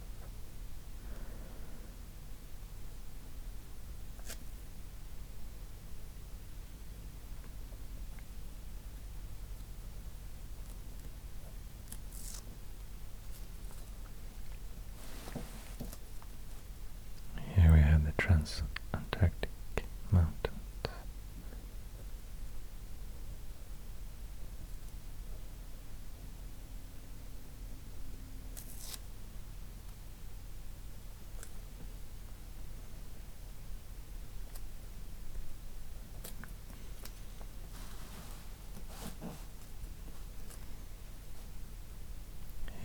Here 17.56 17.74
we 17.74 17.80
have 17.80 18.06
the 18.06 18.12
Transantarctic 18.14 19.84
Mountains. 20.12 20.56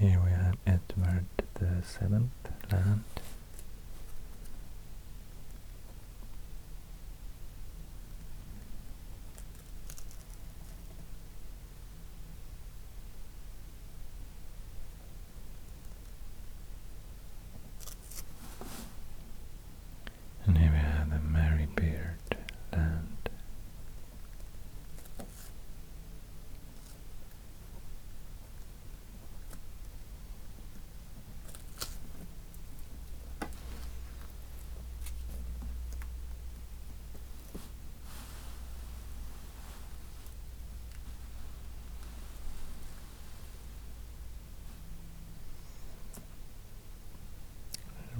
Here 0.00 0.20
we 0.22 0.30
have 0.30 0.56
Edward 0.66 1.24
Seventh 1.84 2.30
Land. 2.72 3.04
And 20.46 20.58
here 20.58 20.70
we 20.70 20.76
have 20.78 21.10
the 21.10 21.18
Marie 21.20 21.66
Byrd 21.74 22.36
land. 22.72 23.08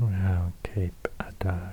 We 0.01 0.13
have 0.13 0.53
Cape 0.75 1.09
Adare. 1.21 1.73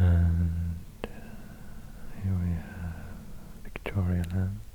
And 0.00 0.78
uh, 1.04 1.08
here 2.22 2.32
we 2.42 2.52
have 2.52 3.64
Victoria 3.64 4.22
Land. 4.32 4.67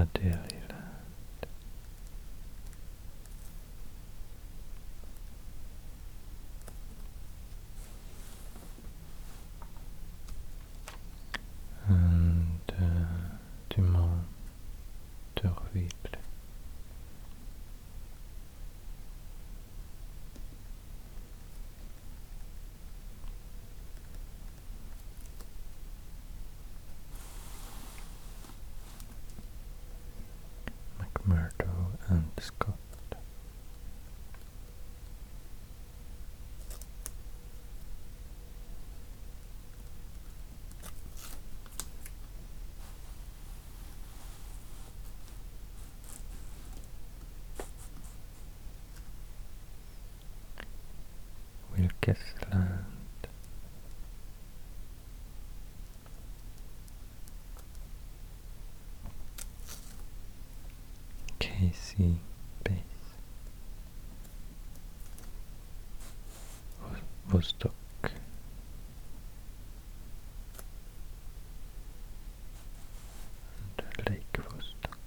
Adelie 0.00 0.32
Land. 0.32 1.46
And 11.88 12.60
uh, 12.68 13.36
Dumont 13.68 14.24
d'Urville. 15.36 15.88
McMurdo 30.98 31.68
and 32.08 32.29
Scott. 32.40 32.74
Wilkes 51.76 52.18
Land. 52.50 52.89
Vostok. 67.30 67.72
Lake 74.08 74.42
Vostok. 74.42 74.98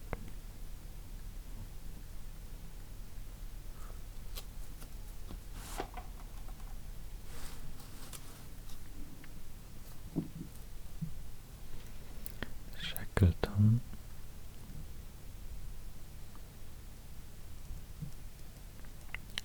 Shackleton. 12.80 13.82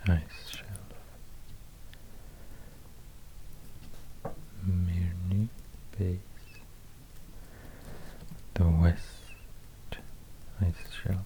Shackleton. 0.06 0.67
Base. 5.98 6.18
The 8.54 8.64
west 8.64 9.02
ice 10.60 10.74
shelf. 11.02 11.24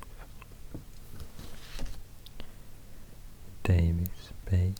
Davis 3.64 4.32
base. 4.50 4.74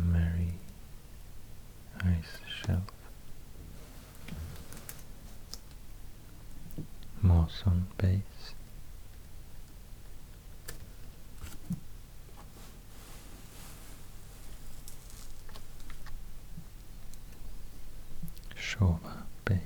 Mary 0.00 0.54
ice 2.04 2.38
shelf. 2.64 2.82
Mawson 7.20 7.86
Showa 18.78 18.98
base. 19.44 19.58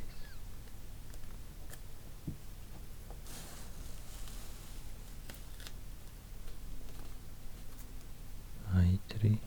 Aitri 8.74 9.38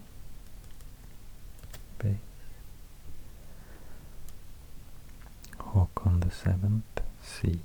base. 1.97 2.15
Håkon 5.57 6.19
the 6.21 6.29
seventh 6.31 7.01
C. 7.23 7.59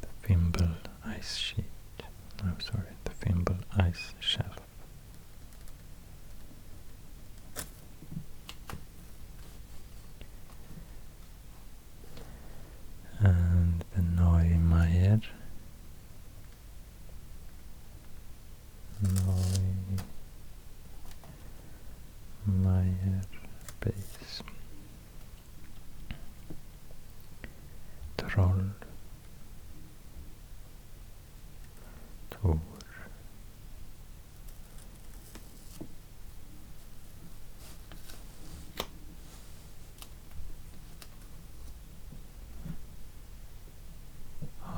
The 0.00 0.08
Fimbul 0.28 0.74
ice 1.06 1.36
sheet. 1.36 1.64
No, 2.42 2.52
sorry, 2.58 2.82
the 3.04 3.10
Fimbul 3.12 3.58
ice 3.78 4.14
shelf. 4.20 4.58
And 13.20 13.84
the 13.94 14.00
Neumayer. 14.02 15.22
Neumayer 22.48 23.24
base. 23.80 24.42
Troll. 28.34 28.64
Tor. 32.30 32.58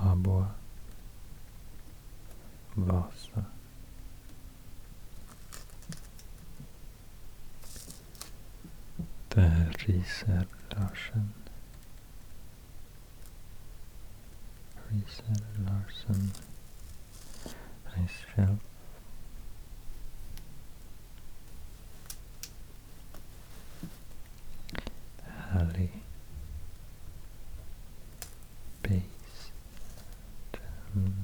Aboa. 0.05 0.55
Wasa. 2.77 3.47
The 9.31 9.73
Riser 9.89 9.89
Larsen. 9.89 9.89
Riser 9.89 10.47
Larsen. 10.77 11.46
Sell 15.09 15.37
Larson 15.65 16.33
ice 17.97 18.11
shelf. 18.35 18.59
Halley 25.53 25.91
base 28.83 29.51
um, 30.95 31.15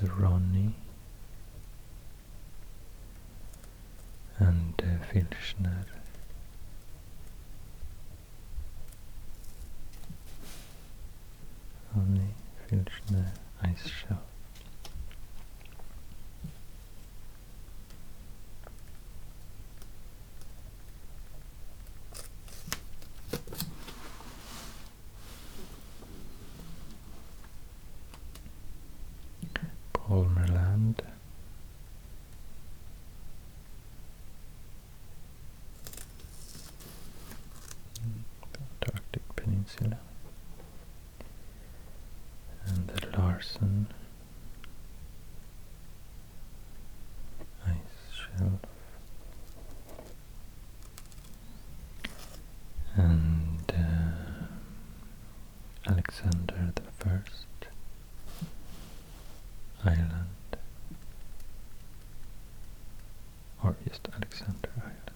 the 0.00 0.06
Ronne 0.10 0.74
and 4.38 4.74
uh, 4.82 5.04
Filchner 5.12 5.84
Ronne 11.94 12.34
Filchner 12.68 13.26
ice 13.62 13.86
shelf 13.88 14.18
Palmerland 30.12 30.96
the 38.52 38.58
Antarctic 38.84 39.22
Peninsula. 39.36 39.98
And 42.66 42.88
the 42.88 43.18
Larsen 43.18 43.86
ice 47.66 47.74
shelf. 48.12 48.60
And 52.96 53.72
uh, 53.74 53.80
Alexander 55.90 56.72
the 56.74 56.82
First 56.98 57.46
Island 59.84 60.28
Alexander 64.14 64.70
Island. 64.78 65.10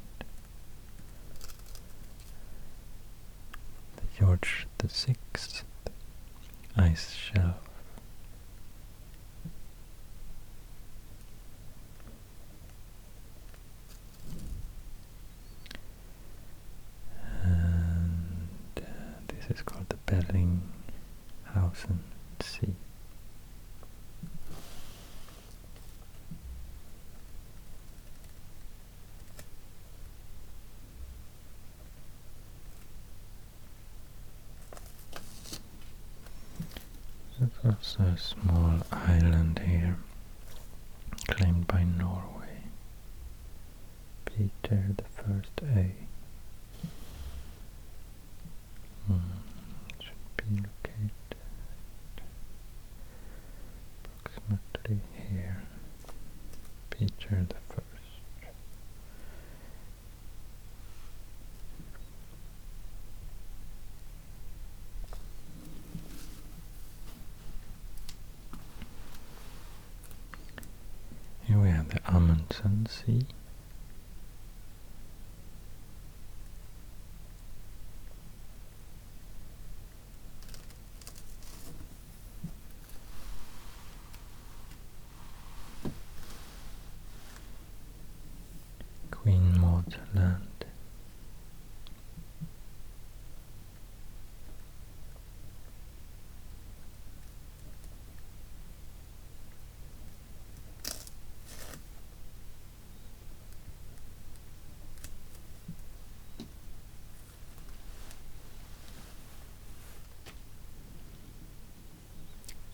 The 3.96 4.02
George 4.18 4.66
the 4.78 4.88
Sixth 4.88 5.64
ice 6.76 7.12
shelf. 7.14 7.56
And 17.42 18.48
uh, 18.76 18.80
this 19.28 19.56
is 19.56 19.62
called 19.62 19.86
the 19.88 19.96
Bellingshausen 20.06 21.98
Sea. 22.42 22.74
There's 37.38 37.50
also 37.76 38.02
a 38.02 38.05
small 38.16 38.80
island 38.92 39.60
here 39.66 39.96
claimed 41.28 41.66
by 41.66 41.82
Norway. 41.84 42.22
Peter 44.24 44.82
the 44.96 45.04
First 45.04 45.50
A. 45.62 45.92
Hmm, 49.06 49.14
it 49.88 50.02
should 50.04 50.36
be 50.36 50.56
located 50.56 51.10
approximately 54.04 55.00
here. 55.30 55.62
Peter 56.90 57.46
the 57.48 57.54
First. 57.68 57.82
Here 71.46 71.58
we 71.58 71.68
have 71.68 71.75
the 71.88 72.00
Amundsen 72.06 72.86
Sea. 72.86 73.26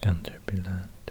kan 0.02 0.18
du 0.22 0.30
bli 0.46 0.56
lärd. 0.62 1.01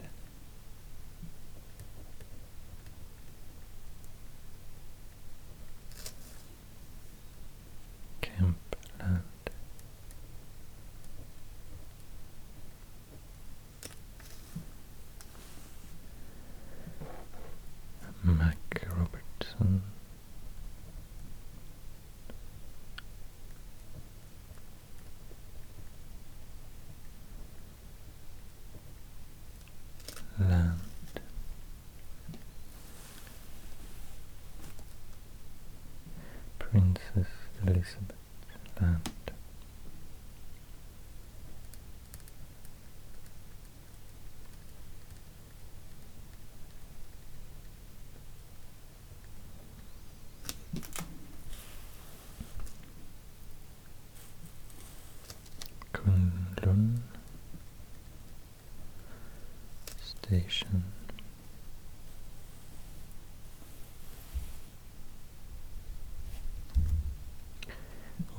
Princess 36.71 37.27
Elizabeth 37.67 38.15
Land. 38.79 39.01
Kunlun 55.93 57.01
Station 60.01 60.83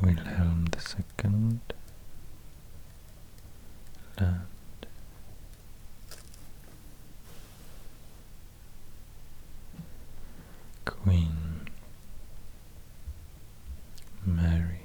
Wilhelm 0.01 0.65
the 0.73 0.81
Second 0.81 1.61
Land 4.19 4.47
Queen 11.01 11.69
Mary 14.27 14.81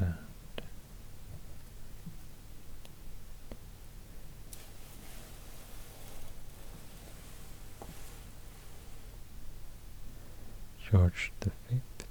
Land 0.00 0.14
George 10.90 11.32
the 11.40 11.50
Fifth. 11.68 12.06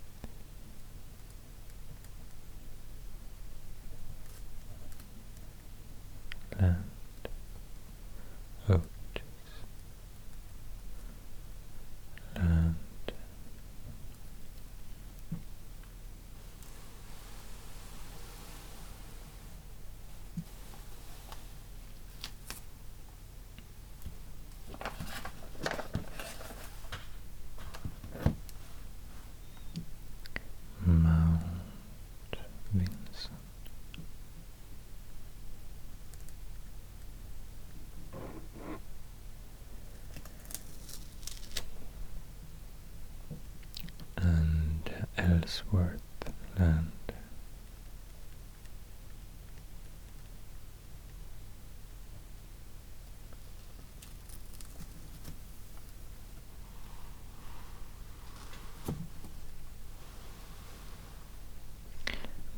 Land 6.60 6.84
Oates 8.70 8.82
Land 12.38 12.76
Mount 30.86 31.42
Vinson. 32.74 33.32
And 44.18 44.90
Ellsworth 45.26 46.02
Land. 46.60 46.92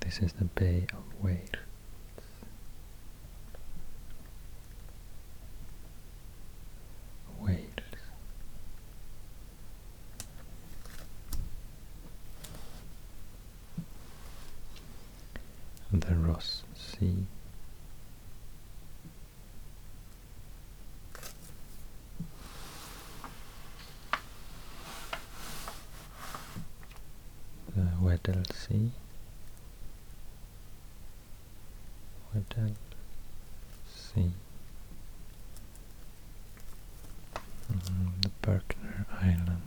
This 0.02 0.20
is 0.20 0.34
the 0.34 0.46
Bay 0.46 0.88
of 0.94 1.24
Wales. 1.24 1.40
The 16.00 16.16
Ross 16.16 16.64
Sea. 16.76 17.26
The 27.76 27.88
Weddell 28.02 28.44
Sea. 28.54 28.92
Weddell 32.34 32.74
Sea. 33.96 34.32
Mm, 37.72 38.22
the 38.22 38.30
Berkner 38.42 39.06
Island. 39.22 39.62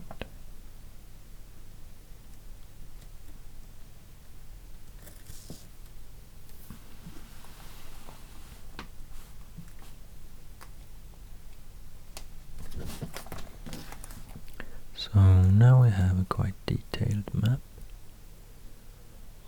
So 15.01 15.18
now 15.18 15.82
we 15.82 15.88
have 15.90 16.20
a 16.20 16.24
quite 16.28 16.55
detailed 16.66 17.32
map 17.32 17.61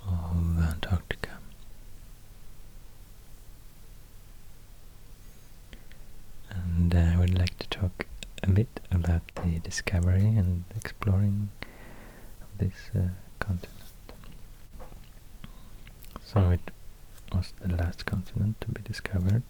of 0.09 0.59
Antarctica. 0.59 1.39
And 6.51 6.95
uh, 6.95 6.99
I 6.99 7.17
would 7.19 7.39
like 7.39 7.59
to 7.59 7.69
talk 7.69 8.07
a 8.43 8.49
bit 8.51 8.81
about 8.91 9.23
the 9.37 9.59
discovery 9.59 10.25
and 10.25 10.65
exploring 10.77 11.51
of 12.41 12.59
this 12.59 12.91
uh, 12.97 13.09
continent. 13.39 13.79
So 16.25 16.51
it 16.51 16.71
was 17.33 17.53
the 17.61 17.77
last 17.77 18.07
continent 18.07 18.61
to 18.63 18.69
be 18.69 18.81
discovered 18.83 19.43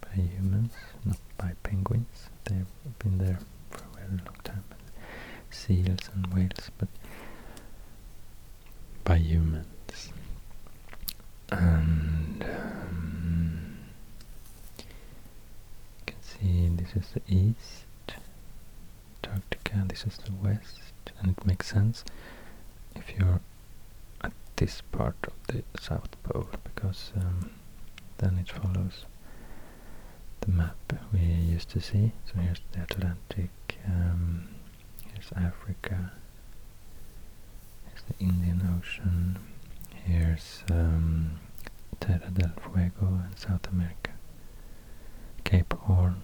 by 0.00 0.14
humans, 0.14 0.72
not 1.04 1.18
by 1.36 1.52
penguins. 1.62 2.30
They've 2.44 2.66
been 2.98 3.18
there 3.18 3.38
for 3.70 3.78
a 3.84 3.96
very 3.96 4.08
long 4.24 4.36
time. 4.44 4.64
Seals 5.50 6.10
and 6.14 6.26
whales, 6.34 6.70
but 6.78 6.88
by 9.04 9.16
humans. 9.16 10.12
And 11.50 12.42
um, 12.44 13.78
you 14.78 14.84
can 16.06 16.22
see 16.22 16.68
this 16.68 16.94
the 17.14 17.22
east, 17.28 17.84
Antarctica, 19.22 19.84
this 19.88 20.04
is 20.04 20.16
the 20.18 20.32
west, 20.32 20.92
and 21.20 21.30
it 21.36 21.46
makes 21.46 21.68
sense 21.68 22.04
if 22.96 23.12
you're 23.18 23.40
at 24.22 24.32
this 24.56 24.80
part 24.92 25.16
of 25.26 25.34
the 25.48 25.62
South 25.80 26.10
Pole, 26.22 26.48
because 26.64 27.12
um, 27.16 27.50
then 28.18 28.38
it 28.38 28.50
follows 28.50 29.04
the 30.40 30.50
map 30.50 30.76
we 31.12 31.20
used 31.20 31.68
to 31.70 31.80
see. 31.80 32.12
So 32.26 32.40
here's 32.40 32.60
the 32.72 32.82
Atlantic, 32.82 33.50
um, 33.86 34.48
There's 35.12 35.30
Africa. 35.36 36.12
here's 37.88 38.02
the 38.08 38.24
Indian 38.24 38.76
Ocean. 38.78 39.38
Here's 40.04 40.64
um, 40.70 41.38
Terra 42.00 42.30
del 42.32 42.52
Fuego 42.62 43.20
and 43.24 43.38
South 43.38 43.66
America. 43.70 44.10
Cape 45.44 45.74
Horn. 45.74 46.22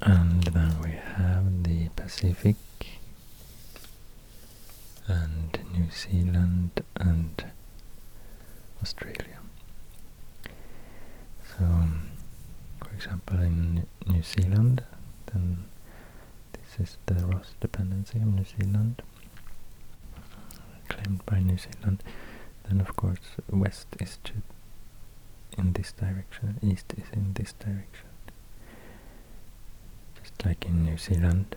And 0.00 0.42
then 0.44 0.74
we 0.82 0.90
have 0.90 1.62
the 1.62 1.88
Pacific 1.96 2.56
and 5.08 5.58
New 5.72 5.90
Zealand 5.90 6.82
and 6.96 7.44
Australia. 8.82 9.38
So, 11.58 11.64
um, 11.64 12.10
for 12.82 12.92
example, 12.94 13.38
in 13.40 13.86
New 14.06 14.22
Zealand, 14.22 14.82
then 15.32 15.64
this 16.52 16.88
is 16.90 16.96
the 17.06 17.26
Ross 17.26 17.54
dependency 17.60 18.18
of 18.18 18.26
New 18.26 18.44
Zealand, 18.44 19.02
claimed 20.88 21.24
by 21.26 21.40
New 21.40 21.58
Zealand. 21.58 22.02
Then, 22.68 22.80
of 22.80 22.96
course, 22.96 23.36
west 23.50 23.88
is 24.00 24.18
to 24.24 24.32
in 25.58 25.72
this 25.72 25.92
direction, 25.92 26.58
east 26.62 26.92
is 26.98 27.04
in 27.12 27.32
this 27.34 27.52
direction. 27.54 28.08
Like 30.44 30.64
in 30.66 30.84
New 30.84 30.96
Zealand. 30.96 31.56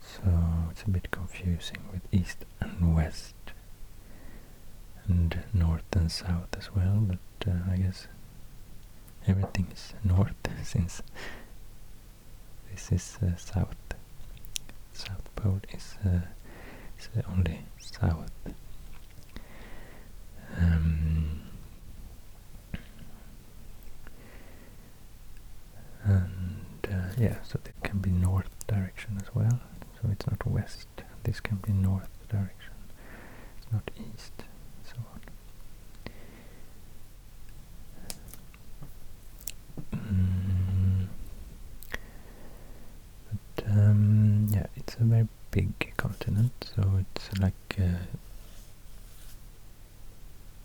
So 0.00 0.22
it's 0.70 0.82
a 0.82 0.88
bit 0.90 1.10
confusing 1.10 1.78
with 1.92 2.00
east 2.12 2.44
and 2.60 2.94
west 2.96 3.34
and 5.06 5.40
north 5.52 5.84
and 5.94 6.10
south 6.10 6.48
as 6.56 6.74
well, 6.74 7.00
but 7.00 7.18
uh, 7.50 7.70
I 7.70 7.76
guess 7.76 8.06
everything 9.26 9.66
is 9.72 9.92
north 10.02 10.34
since 10.62 11.02
this 12.70 12.90
is 12.92 13.18
uh, 13.22 13.36
south. 13.36 13.76
South 14.92 15.28
Pole 15.36 15.60
is, 15.72 15.96
uh, 16.04 16.20
is 16.98 17.08
only 17.30 17.60
south. 17.78 18.30
Um, 20.56 21.40
and 26.04 26.88
uh, 26.90 27.03
yeah, 27.18 27.36
so 27.44 27.58
it 27.64 27.72
can 27.82 27.98
be 27.98 28.10
north 28.10 28.50
direction 28.66 29.18
as 29.22 29.34
well. 29.34 29.60
So 30.02 30.08
it's 30.10 30.26
not 30.26 30.44
west. 30.46 30.88
This 31.24 31.40
can 31.40 31.56
be 31.56 31.72
north 31.72 32.08
direction. 32.28 32.72
It's 33.58 33.72
not 33.72 33.90
east. 33.96 34.32
So 34.84 34.94
on. 35.12 35.20
Mm. 39.98 41.06
But 43.56 43.64
um, 43.70 44.46
yeah, 44.50 44.66
it's 44.76 44.94
a 44.94 45.04
very 45.04 45.28
big 45.50 45.94
continent. 45.96 46.52
So 46.74 46.82
it's 47.00 47.38
like 47.40 47.54
uh, 47.78 48.04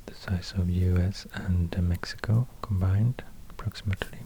the 0.06 0.14
size 0.16 0.54
of 0.58 0.70
US 0.70 1.28
and 1.34 1.74
uh, 1.78 1.82
Mexico 1.82 2.48
combined, 2.62 3.24
approximately, 3.50 4.20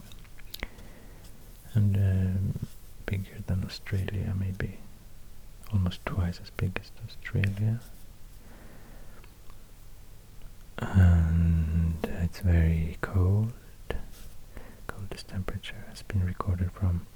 and 1.74 1.96
uh, 1.96 2.58
bigger 3.06 3.38
than 3.46 3.64
Australia, 3.64 4.34
maybe 4.38 4.78
almost 5.72 6.04
twice 6.06 6.40
as 6.42 6.50
big 6.50 6.78
as 6.80 6.90
Australia. 7.06 7.80
And 10.78 11.98
it's 12.22 12.40
very 12.40 12.98
cold. 13.00 13.52
Coldest 14.86 15.28
temperature 15.28 15.84
has 15.88 16.02
been 16.02 16.24
recorded 16.24 16.70
from 16.72 17.06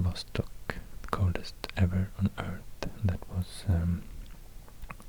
Vostok, 0.00 0.76
coldest 1.10 1.54
ever 1.76 2.10
on 2.18 2.30
Earth. 2.38 2.62
That 3.04 3.20
was 3.34 3.64
um, 3.68 4.02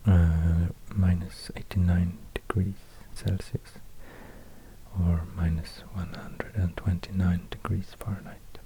uh, 0.06 0.68
minus 0.94 1.52
89 1.56 2.18
degrees 2.34 2.74
Celsius 3.14 3.80
or 5.00 5.24
minus 5.36 5.84
129 5.94 7.48
degrees 7.52 7.96
Fahrenheit. 8.00 8.57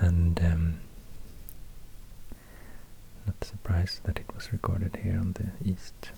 And 0.00 0.40
um, 0.40 0.80
not 3.26 3.42
surprised 3.44 4.04
that 4.04 4.18
it 4.18 4.26
was 4.34 4.52
recorded 4.52 4.96
here 5.02 5.18
on 5.18 5.34
the 5.34 5.50
east 5.68 6.10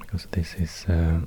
because 0.00 0.26
this 0.32 0.54
is 0.54 0.84
uh, 0.88 1.20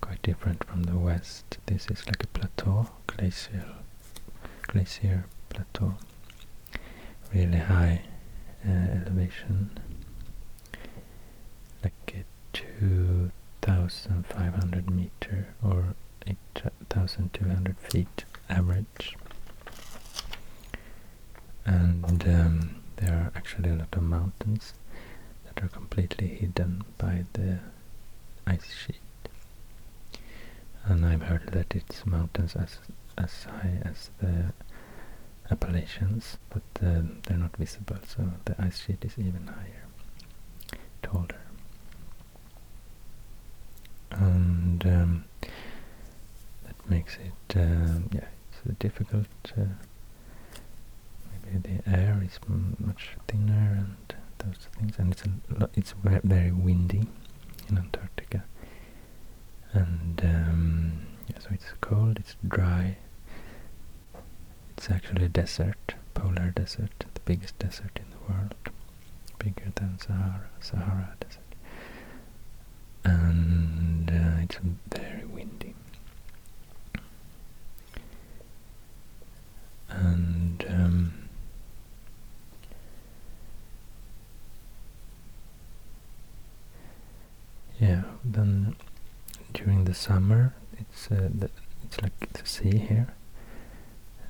quite 0.00 0.22
different 0.22 0.62
from 0.64 0.84
the 0.84 0.96
west. 0.96 1.58
This 1.66 1.86
is 1.90 2.06
like 2.06 2.22
a 2.22 2.26
plateau, 2.28 2.88
glacial, 3.06 3.60
glacier 4.62 5.24
plateau, 5.48 5.94
really 7.34 7.58
high 7.58 8.02
uh, 8.66 8.70
elevation, 8.70 9.70
like 11.82 12.14
a 12.16 12.24
2,500 12.52 14.90
meter 14.90 15.48
or 15.62 15.94
8,200 16.26 17.76
feet 17.78 18.24
average. 18.48 19.16
And 21.66 22.22
um, 22.28 22.76
there 22.96 23.12
are 23.14 23.32
actually 23.34 23.70
a 23.70 23.74
lot 23.74 23.88
of 23.92 24.02
mountains 24.02 24.72
that 25.44 25.62
are 25.64 25.68
completely 25.68 26.28
hidden 26.28 26.84
by 26.96 27.24
the 27.32 27.58
ice 28.46 28.72
sheet. 28.72 28.96
And 30.84 31.04
I've 31.04 31.22
heard 31.22 31.48
that 31.52 31.74
it's 31.74 32.06
mountains 32.06 32.54
as 32.54 32.78
as 33.18 33.44
high 33.44 33.78
as 33.82 34.10
the 34.20 34.52
Appalachians, 35.50 36.36
but 36.50 36.62
uh, 36.86 37.02
they're 37.26 37.38
not 37.38 37.56
visible, 37.56 37.96
so 38.06 38.30
the 38.44 38.54
ice 38.62 38.80
sheet 38.84 39.04
is 39.04 39.18
even 39.18 39.46
higher, 39.46 39.86
taller. 41.02 41.40
And 44.10 44.84
um, 44.86 45.24
that 46.64 46.90
makes 46.90 47.16
it, 47.16 47.56
uh, 47.56 48.00
yeah, 48.12 48.28
it's 48.50 48.78
difficult. 48.78 49.26
Uh, 49.56 49.64
maybe 51.46 51.80
the 51.84 51.90
air 51.90 52.22
is 52.24 52.38
much 52.78 53.16
thinner 53.28 53.76
and 53.78 54.14
those 54.38 54.68
things, 54.78 54.94
and 54.98 55.12
it's 55.12 55.22
a 55.24 55.68
it's 55.74 55.94
very 56.02 56.52
windy 56.52 57.06
in 57.68 57.78
Antarctica. 57.78 58.44
And 59.72 60.20
um, 60.24 61.06
yeah, 61.28 61.38
so 61.38 61.48
it's 61.52 61.66
cold, 61.80 62.18
it's 62.18 62.36
dry. 62.46 62.96
It's 64.76 64.90
actually 64.90 65.24
a 65.24 65.28
desert, 65.28 65.94
polar 66.14 66.52
desert, 66.54 67.04
the 67.14 67.20
biggest 67.24 67.58
desert 67.58 67.92
in 67.96 68.04
the 68.10 68.32
world, 68.32 68.54
bigger 69.38 69.72
than 69.74 69.98
Sahara, 69.98 70.48
Sahara 70.60 71.16
Desert. 71.20 71.42
And 73.04 74.10
uh, 74.10 74.42
it's 74.42 74.58
very 74.90 75.24
windy. 75.24 75.74
And 79.88 80.64
um, 80.68 81.12
yeah, 87.80 88.02
then 88.24 88.76
during 89.52 89.84
the 89.84 89.94
summer 89.94 90.54
it's 90.78 91.10
uh, 91.10 91.28
the, 91.34 91.50
it's 91.84 92.00
like 92.02 92.32
the 92.32 92.46
sea 92.46 92.78
here, 92.78 93.14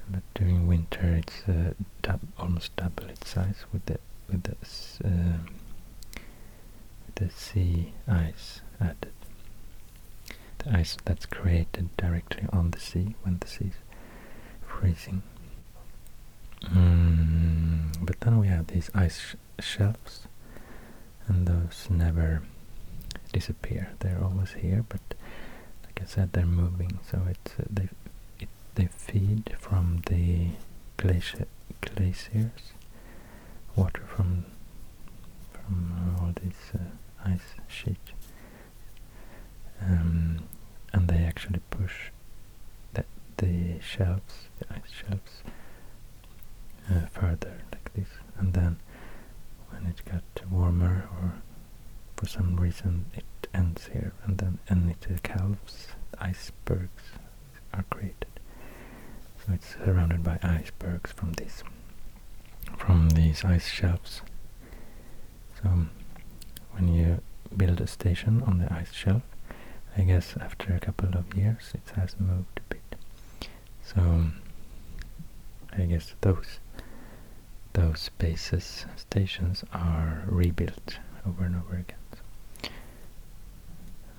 but 0.08 0.22
during 0.34 0.66
winter 0.66 1.16
it's 1.22 1.48
uh, 1.48 1.74
dub 2.02 2.20
almost 2.38 2.74
double 2.76 3.08
its 3.08 3.28
size 3.30 3.64
with 3.72 3.84
the 3.86 3.98
with 4.28 4.42
the 4.42 4.56
uh, 5.08 6.18
the 7.14 7.30
sea 7.30 7.92
ice 8.08 8.60
added. 8.80 9.12
The 10.58 10.76
ice 10.76 10.96
that's 11.04 11.26
created 11.26 11.96
directly 11.96 12.44
on 12.52 12.70
the 12.72 12.80
sea 12.80 13.14
when 13.22 13.38
the 13.38 13.46
sea 13.48 13.66
is 13.66 13.74
freezing. 14.66 15.22
Mm, 16.64 18.04
but 18.04 18.20
then 18.20 18.38
we 18.38 18.48
have 18.48 18.66
these 18.68 18.90
ice 18.94 19.18
sh 19.18 19.34
shelves, 19.60 20.26
and 21.28 21.46
those 21.46 21.86
never 21.90 22.42
disappear. 23.38 23.82
They're 24.00 24.22
always 24.22 24.52
here, 24.64 24.82
but 24.88 25.04
like 25.84 25.98
I 26.04 26.06
said, 26.06 26.32
they're 26.32 26.54
moving. 26.64 26.98
So 27.10 27.16
it's 27.32 27.52
uh, 27.60 27.64
they 27.78 27.88
it, 28.40 28.48
they 28.76 28.86
feed 28.86 29.44
from 29.66 29.86
the 30.10 30.26
glacier 30.96 31.46
glaciers, 31.86 32.62
water 33.80 34.04
from 34.14 34.46
from 35.52 35.76
all 36.18 36.32
these 36.42 36.64
uh, 36.74 37.28
ice 37.34 37.50
sheet, 37.68 38.06
um, 39.82 40.44
and 40.94 41.08
they 41.08 41.22
actually 41.30 41.62
push 41.78 41.96
the 42.94 43.04
the 43.36 43.56
shelves, 43.80 44.34
the 44.58 44.66
ice 44.78 44.92
shelves, 45.00 45.34
uh, 46.90 47.06
further 47.18 47.54
like 47.72 47.88
this, 47.94 48.12
and 48.38 48.54
then 48.54 48.72
when 49.70 49.82
it 49.90 50.00
got 50.10 50.24
warmer 50.50 50.96
or 51.20 51.34
for 52.16 52.26
some 52.26 52.56
reason 52.56 53.06
it 53.14 53.24
ends 53.54 53.88
here 53.92 54.12
and 54.24 54.38
then 54.38 54.58
and 54.68 54.90
it 54.90 55.22
calves 55.22 55.88
icebergs 56.18 57.04
are 57.74 57.84
created 57.90 58.26
So 59.44 59.52
it's 59.52 59.76
surrounded 59.84 60.22
by 60.22 60.38
icebergs 60.42 61.12
from 61.12 61.32
this 61.34 61.62
from 62.78 63.10
these 63.10 63.44
ice 63.44 63.68
shelves. 63.68 64.22
So 65.62 65.86
when 66.72 66.88
you 66.88 67.20
build 67.56 67.80
a 67.80 67.86
station 67.86 68.42
on 68.42 68.58
the 68.58 68.72
ice 68.72 68.92
shelf, 68.92 69.22
I 69.96 70.02
guess 70.02 70.34
after 70.40 70.74
a 70.74 70.80
couple 70.80 71.16
of 71.16 71.34
years 71.34 71.72
it 71.74 71.92
has 71.96 72.16
moved 72.20 72.60
a 72.60 72.74
bit. 72.74 72.96
So 73.82 74.26
I 75.76 75.82
guess 75.82 76.14
those 76.20 76.58
those 77.72 78.10
bases 78.18 78.86
stations 78.96 79.64
are 79.72 80.24
rebuilt 80.26 80.98
over 81.26 81.44
and 81.44 81.56
over 81.56 81.76
again. 81.76 81.98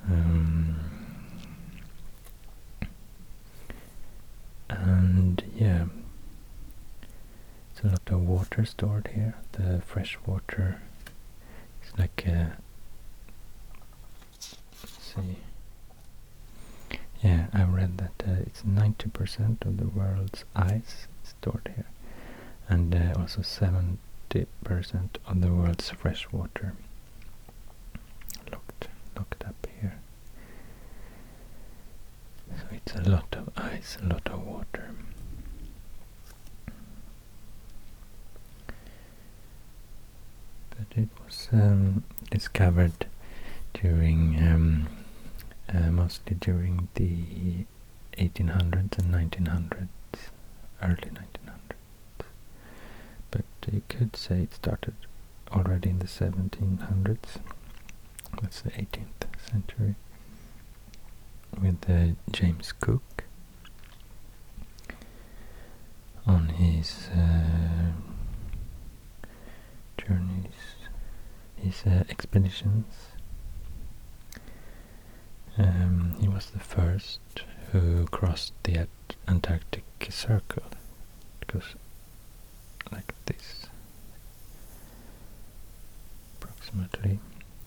Um, 0.09 0.79
and 4.69 5.43
yeah, 5.55 5.85
it's 7.71 7.83
a 7.83 7.87
lot 7.87 8.01
of 8.07 8.21
water 8.27 8.65
stored 8.65 9.09
here. 9.13 9.35
The 9.53 9.81
fresh 9.81 10.17
water 10.25 10.81
is 11.83 11.97
like 11.97 12.25
a, 12.25 12.57
see. 14.39 15.37
Yeah, 17.23 17.47
I 17.53 17.63
read 17.63 17.97
that 17.97 18.23
uh, 18.27 18.31
it's 18.45 18.61
90% 18.61 19.65
of 19.65 19.77
the 19.77 19.87
world's 19.87 20.45
ice 20.55 21.07
stored 21.23 21.71
here, 21.75 21.85
and 22.69 22.93
uh, 22.93 23.19
also 23.19 23.41
70% 23.41 23.97
of 25.27 25.41
the 25.41 25.51
world's 25.53 25.89
fresh 25.89 26.31
water 26.31 26.73
locked 28.51 28.87
locked 29.15 29.43
up. 29.45 29.66
So 32.55 32.63
it's 32.71 32.95
a 32.95 33.09
lot 33.09 33.35
of 33.35 33.49
ice, 33.57 33.97
a 34.01 34.05
lot 34.05 34.27
of 34.27 34.45
water. 34.45 34.91
But 40.69 40.97
it 40.97 41.09
was 41.25 41.49
um, 41.51 42.03
discovered 42.29 43.07
during, 43.73 44.37
um, 44.39 44.87
uh, 45.73 45.91
mostly 45.91 46.35
during 46.39 46.87
the 46.95 47.65
1800s 48.17 48.97
and 48.99 49.13
1900s, 49.13 49.87
early 50.81 50.95
1900s. 50.95 52.25
But 53.31 53.45
you 53.71 53.81
could 53.89 54.15
say 54.15 54.41
it 54.43 54.53
started 54.53 54.95
already 55.51 55.89
in 55.89 55.99
the 55.99 56.05
1700s. 56.05 57.39
That's 58.41 58.61
the 58.61 58.71
18th 58.71 59.27
century 59.51 59.95
with 61.61 61.89
uh, 61.89 62.13
James 62.31 62.71
Cook 62.71 63.23
on 66.25 66.49
his 66.49 67.09
uh, 67.15 67.91
journeys, 69.97 70.53
his 71.55 71.83
uh, 71.85 72.03
expeditions. 72.09 72.85
Um, 75.57 76.15
he 76.19 76.27
was 76.27 76.47
the 76.51 76.59
first 76.59 77.19
who 77.71 78.05
crossed 78.07 78.53
the 78.63 78.87
Antarctic 79.27 79.83
Circle. 80.09 80.63
It 81.41 81.47
goes 81.47 81.75
like 82.91 83.13
this, 83.25 83.65
approximately. 86.35 87.19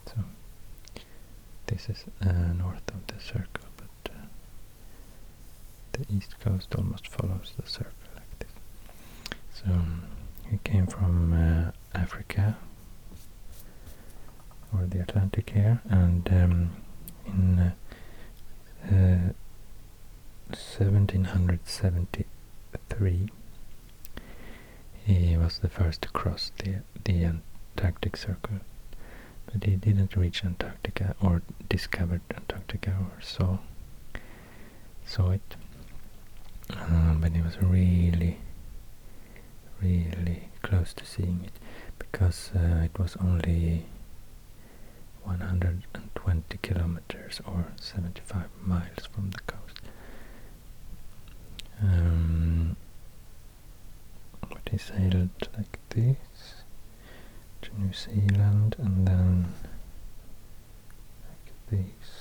So 0.06 0.14
this 1.66 1.88
is 1.88 2.04
uh, 2.24 2.52
north 2.56 2.88
of 2.88 3.06
the 3.08 3.20
circle, 3.22 3.68
the 6.00 6.16
east 6.16 6.38
coast 6.40 6.74
almost 6.76 7.06
follows 7.08 7.52
the 7.56 7.66
circle 7.68 7.92
like 8.14 8.38
this. 8.38 8.50
So 9.52 9.66
he 10.50 10.58
came 10.64 10.86
from 10.86 11.32
uh, 11.32 11.72
Africa 11.98 12.56
or 14.72 14.86
the 14.86 15.00
Atlantic 15.00 15.50
here, 15.50 15.80
and 15.88 16.28
um, 16.28 16.70
in 17.26 17.72
1773 20.52 23.28
he 25.04 25.36
was 25.36 25.58
the 25.58 25.68
first 25.68 26.02
to 26.02 26.08
cross 26.08 26.50
the 26.58 26.76
the 27.04 27.24
Antarctic 27.76 28.16
Circle 28.16 28.60
but 29.46 29.64
he 29.64 29.76
didn't 29.76 30.16
reach 30.16 30.44
Antarctica 30.44 31.14
or 31.20 31.42
discovered 31.68 32.20
Antarctica 32.34 32.96
or 33.00 33.20
saw 33.20 33.58
saw 35.06 35.30
it. 35.30 35.56
Uh, 36.76 37.14
but 37.14 37.32
he 37.32 37.40
was 37.40 37.56
really, 37.60 38.38
really 39.82 40.48
close 40.62 40.92
to 40.94 41.04
seeing 41.04 41.42
it 41.44 41.52
because 41.98 42.50
uh, 42.56 42.82
it 42.84 42.98
was 42.98 43.16
only 43.20 43.86
120 45.24 46.58
kilometers 46.62 47.40
or 47.46 47.66
75 47.80 48.44
miles 48.64 49.06
from 49.12 49.30
the 49.30 49.40
coast. 49.40 49.80
Um, 51.82 52.76
but 54.48 54.60
he 54.70 54.78
sailed 54.78 55.30
like 55.56 55.78
this 55.90 56.16
to 57.62 57.70
New 57.80 57.92
Zealand 57.92 58.76
and 58.78 59.06
then 59.06 59.54
like 61.28 61.52
this. 61.70 62.19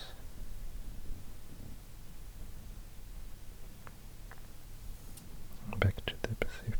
Back 5.77 6.05
to 6.07 6.13
the 6.23 6.35
Pacific. 6.35 6.75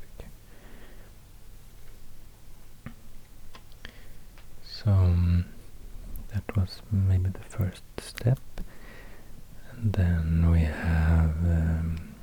So 4.63 4.91
um, 4.91 5.45
that 6.33 6.43
was 6.55 6.81
maybe 6.91 7.29
the 7.29 7.39
first 7.39 7.83
step, 7.99 8.39
and 9.71 9.93
then 9.93 10.49
we 10.51 10.59
have 10.61 11.35
um, 11.43 12.15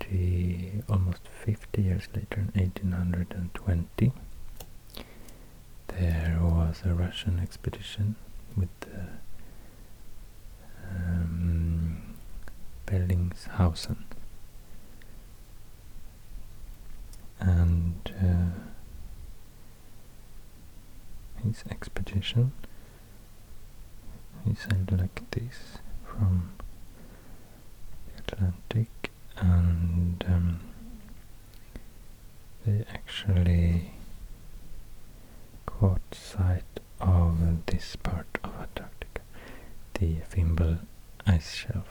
20, 0.00 0.82
almost 0.88 1.20
50 1.44 1.82
years 1.82 2.08
later, 2.14 2.40
in 2.40 2.60
1820, 2.60 4.12
there 5.88 6.38
was 6.40 6.82
a 6.84 6.94
Russian 6.94 7.38
expedition 7.40 8.16
with 8.56 8.68
the 8.80 9.08
um, 10.90 12.14
Bellingshausen 12.86 13.96
and 17.40 18.12
uh, 18.20 18.58
his 21.44 21.64
expedition 21.70 22.52
he 24.44 24.54
sailed 24.54 24.90
like 24.98 25.30
this 25.30 25.78
from 26.04 26.50
the 28.06 28.22
Atlantic 28.34 29.10
and 29.36 30.24
um, 30.28 30.60
they 32.66 32.84
actually 32.92 33.92
caught 35.66 36.00
sight 36.12 36.64
of 37.00 37.64
this 37.66 37.96
part 37.96 38.26
of 38.42 38.50
Antarctica, 38.60 39.22
the 39.94 40.16
Fimbul 40.30 40.80
ice 41.26 41.54
shelf. 41.54 41.86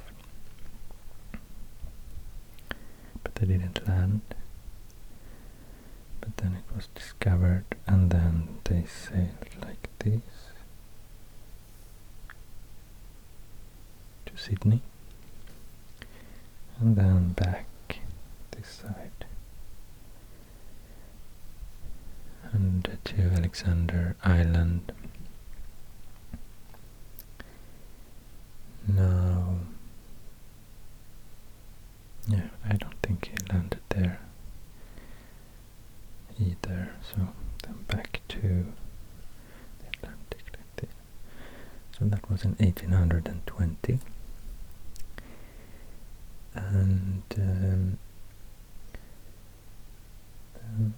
But 3.23 3.35
they 3.35 3.45
didn't 3.47 3.87
land. 3.87 4.21
But 6.27 6.43
then 6.43 6.55
it 6.57 6.75
was 6.75 6.87
discovered 6.87 7.63
and 7.87 8.09
then 8.11 8.57
they 8.65 8.83
sailed 8.85 9.47
like 9.61 9.87
this. 9.99 10.21
To 14.25 14.35
Sydney. 14.35 14.81
And 16.81 16.97
then 16.97 17.29
back 17.29 17.65
this 18.51 18.67
side. 18.67 19.25
And 22.51 22.97
to 23.05 23.21
Alexander 23.21 24.17
Island. 24.23 24.91
Now 28.87 29.57
yeah 32.27 32.47
I 32.65 32.73
don't 32.73 32.95
think 33.01 33.25
he 33.29 33.53
landed 33.53 33.79
there 33.89 34.19
either 36.39 36.91
so 37.01 37.29
then 37.63 37.75
back 37.87 38.21
to 38.27 38.39
the 39.79 39.87
Atlantic 39.97 40.43
so 41.97 42.05
that 42.05 42.29
was 42.29 42.43
in 42.43 42.51
1820 42.59 43.99
and 46.53 47.23
um, 47.37 47.97
um, 50.63 50.93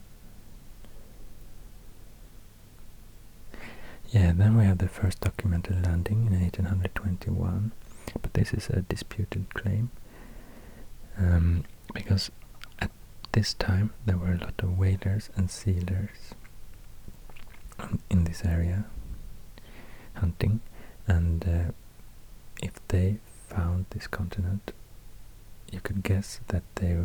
yeah, 4.12 4.32
then 4.34 4.58
we 4.58 4.64
have 4.64 4.80
the 4.80 4.88
first 4.88 5.22
documented 5.22 5.86
landing 5.86 6.28
in 6.28 6.40
1821, 6.40 7.72
but 8.22 8.34
this 8.34 8.54
is 8.54 8.70
a 8.70 8.82
disputed 8.82 9.54
claim. 9.54 9.92
Um, 11.18 11.66
because 11.94 12.32
this 13.32 13.54
time 13.54 13.94
there 14.06 14.18
were 14.18 14.34
a 14.34 14.38
lot 14.38 14.54
of 14.60 14.78
whalers 14.78 15.30
and 15.36 15.50
sealers 15.50 16.34
in 18.10 18.24
this 18.26 18.44
area 18.44 18.86
hunting, 20.16 20.60
and 21.08 21.46
uh, 21.48 21.72
if 22.62 22.74
they 22.90 23.18
found 23.48 23.86
this 23.92 24.08
continent, 24.08 24.72
you 25.72 25.80
could 25.80 26.04
guess 26.04 26.40
that 26.48 26.64
they 26.76 26.98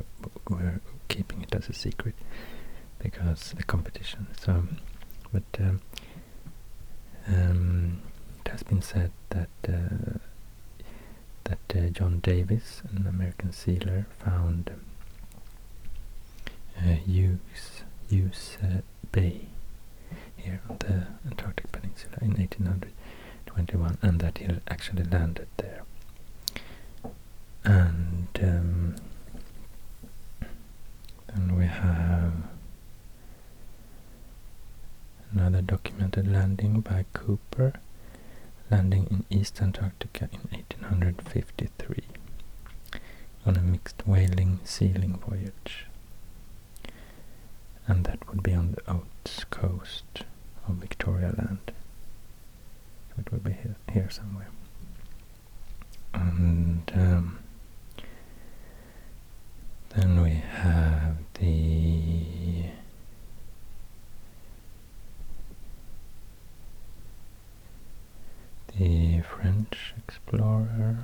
were 0.49 0.81
keeping 1.09 1.43
it 1.43 1.55
as 1.55 1.69
a 1.69 1.73
secret 1.73 2.15
because 2.99 3.53
the 3.57 3.63
competition. 3.63 4.27
So, 4.41 4.65
but 5.33 5.43
um, 5.61 5.81
um, 7.29 8.03
it 8.45 8.51
has 8.51 8.63
been 8.63 8.83
said 8.83 9.13
that 9.31 9.49
uh, 9.69 10.19
that 11.45 11.77
uh, 11.77 11.89
John 11.91 12.21
Davis, 12.21 12.83
an 12.91 13.07
American 13.07 13.53
sealer, 13.53 14.07
found 14.19 14.71
uh, 16.79 16.95
Hughes 18.09 18.59
uh, 18.63 18.81
Bay 19.13 19.47
here 20.37 20.61
on 20.69 20.77
the 20.79 21.07
Antarctic 21.27 21.71
Peninsula 21.73 22.17
in 22.21 22.35
1821, 22.35 23.99
and 24.03 24.21
that 24.21 24.39
he 24.39 24.47
actually 24.69 25.05
landed 25.05 25.49
there. 25.57 25.83
And 27.65 28.29
um, 28.43 28.97
then 31.29 31.57
we 31.57 31.67
have 31.67 32.33
another 35.33 35.63
documented 35.63 36.31
landing 36.31 36.81
by 36.81 37.05
Cooper, 37.13 37.75
landing 38.71 39.07
in 39.11 39.25
East 39.39 39.61
Antarctica 39.63 40.29
in 40.33 40.41
1853 40.51 42.03
on 43.47 43.57
a 43.57 43.61
mixed 43.61 44.07
whaling 44.07 44.61
sealing 44.65 45.19
voyage. 45.27 45.87
And 47.87 48.05
that 48.05 48.27
would 48.29 48.43
be 48.43 48.55
on 48.55 48.73
the 48.73 48.91
Oates 48.91 49.45
coast 49.51 50.25
of 50.69 50.77
Victoria 50.77 51.35
Land. 51.37 51.73
It 53.19 53.31
would 53.31 53.45
be 53.45 53.53
here, 53.53 53.77
here 53.93 54.11
somewhere. 54.11 54.49
And 56.13 56.91
um, 56.95 57.39
then 59.91 60.23
we 60.23 60.31
have 60.31 61.17
the 61.35 62.65
the 68.79 69.21
French 69.23 69.95
explorer, 69.99 70.99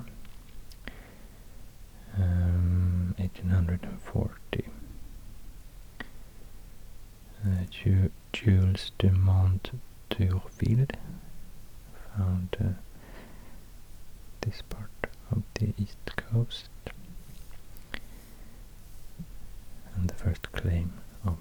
um, 2.17 3.15
1840. 3.17 4.65
Uh, 7.43 7.49
Jules 8.33 8.91
Dumont 8.99 9.71
d'Urville 10.09 10.87
found 12.15 12.55
uh, 12.59 12.63
this 14.41 14.61
part 14.69 14.89
of 15.31 15.41
the 15.55 15.73
east 15.79 16.15
coast 16.15 16.69
and 19.95 20.09
the 20.09 20.13
first 20.13 20.51
claim 20.51 20.93
of 21.25 21.37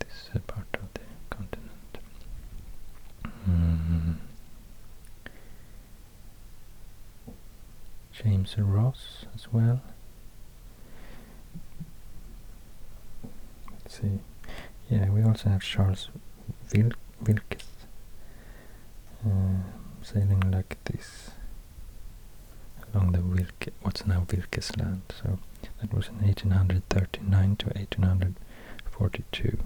this 0.00 0.30
uh, 0.34 0.38
part 0.46 0.66
of 0.74 0.92
the 0.94 1.00
continent. 1.30 1.98
Mm. 3.48 4.16
James 8.12 8.54
Ross 8.58 9.26
as 9.34 9.52
well. 9.52 9.80
Let's 13.84 14.00
see. 14.00 14.18
Yeah, 14.90 15.08
we 15.10 15.22
also 15.38 15.50
have 15.50 15.62
Charles 15.62 16.08
Wil 16.74 16.90
Wilkes 17.24 17.64
uh, 19.24 19.62
sailing 20.02 20.40
like 20.50 20.76
this 20.82 21.30
along 22.92 23.12
the 23.12 23.18
Wilke, 23.18 23.72
what's 23.82 24.04
now 24.04 24.26
Wilkes 24.32 24.76
Land. 24.76 25.02
So 25.22 25.38
that 25.80 25.94
was 25.94 26.08
in 26.08 26.26
1839 26.26 27.56
to 27.56 27.66
1842. 27.66 29.58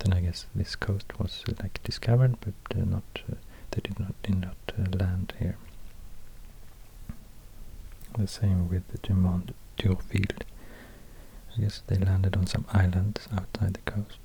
Then 0.00 0.12
I 0.12 0.20
guess 0.20 0.46
this 0.52 0.74
coast 0.74 1.16
was 1.20 1.44
uh, 1.48 1.52
like 1.62 1.80
discovered, 1.84 2.38
but 2.40 2.54
uh, 2.76 2.84
not 2.84 3.04
uh, 3.30 3.34
they 3.70 3.82
did 3.82 4.00
not 4.00 4.20
did 4.24 4.40
not 4.40 4.56
uh, 4.76 4.96
land 4.98 5.32
here. 5.38 5.58
The 8.18 8.26
same 8.26 8.68
with 8.68 8.88
the 8.88 8.98
Dumont 8.98 9.54
D'Urville. 9.76 10.47
Guess 11.60 11.82
they 11.88 11.96
landed 11.96 12.36
on 12.36 12.46
some 12.46 12.64
islands 12.72 13.26
outside 13.32 13.74
the 13.74 13.90
coast, 13.90 14.18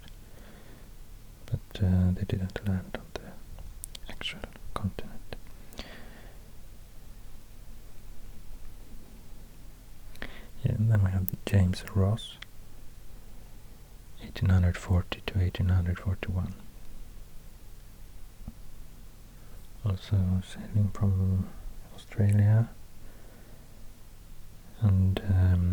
but 1.47 1.83
uh, 1.83 2.11
they 2.13 2.23
didn't 2.27 2.59
land 2.67 2.95
on 2.99 3.05
the 3.15 4.11
actual 4.11 4.39
continent. 4.73 5.35
Yeah, 10.63 10.71
and 10.73 10.91
then 10.91 11.03
we 11.03 11.11
have 11.11 11.27
James 11.45 11.83
Ross, 11.95 12.37
1840 14.19 15.21
to 15.25 15.33
1841. 15.39 16.53
Also 19.85 20.17
sailing 20.47 20.89
from 20.93 21.47
Australia 21.95 22.69
and 24.81 25.21
um, 25.29 25.72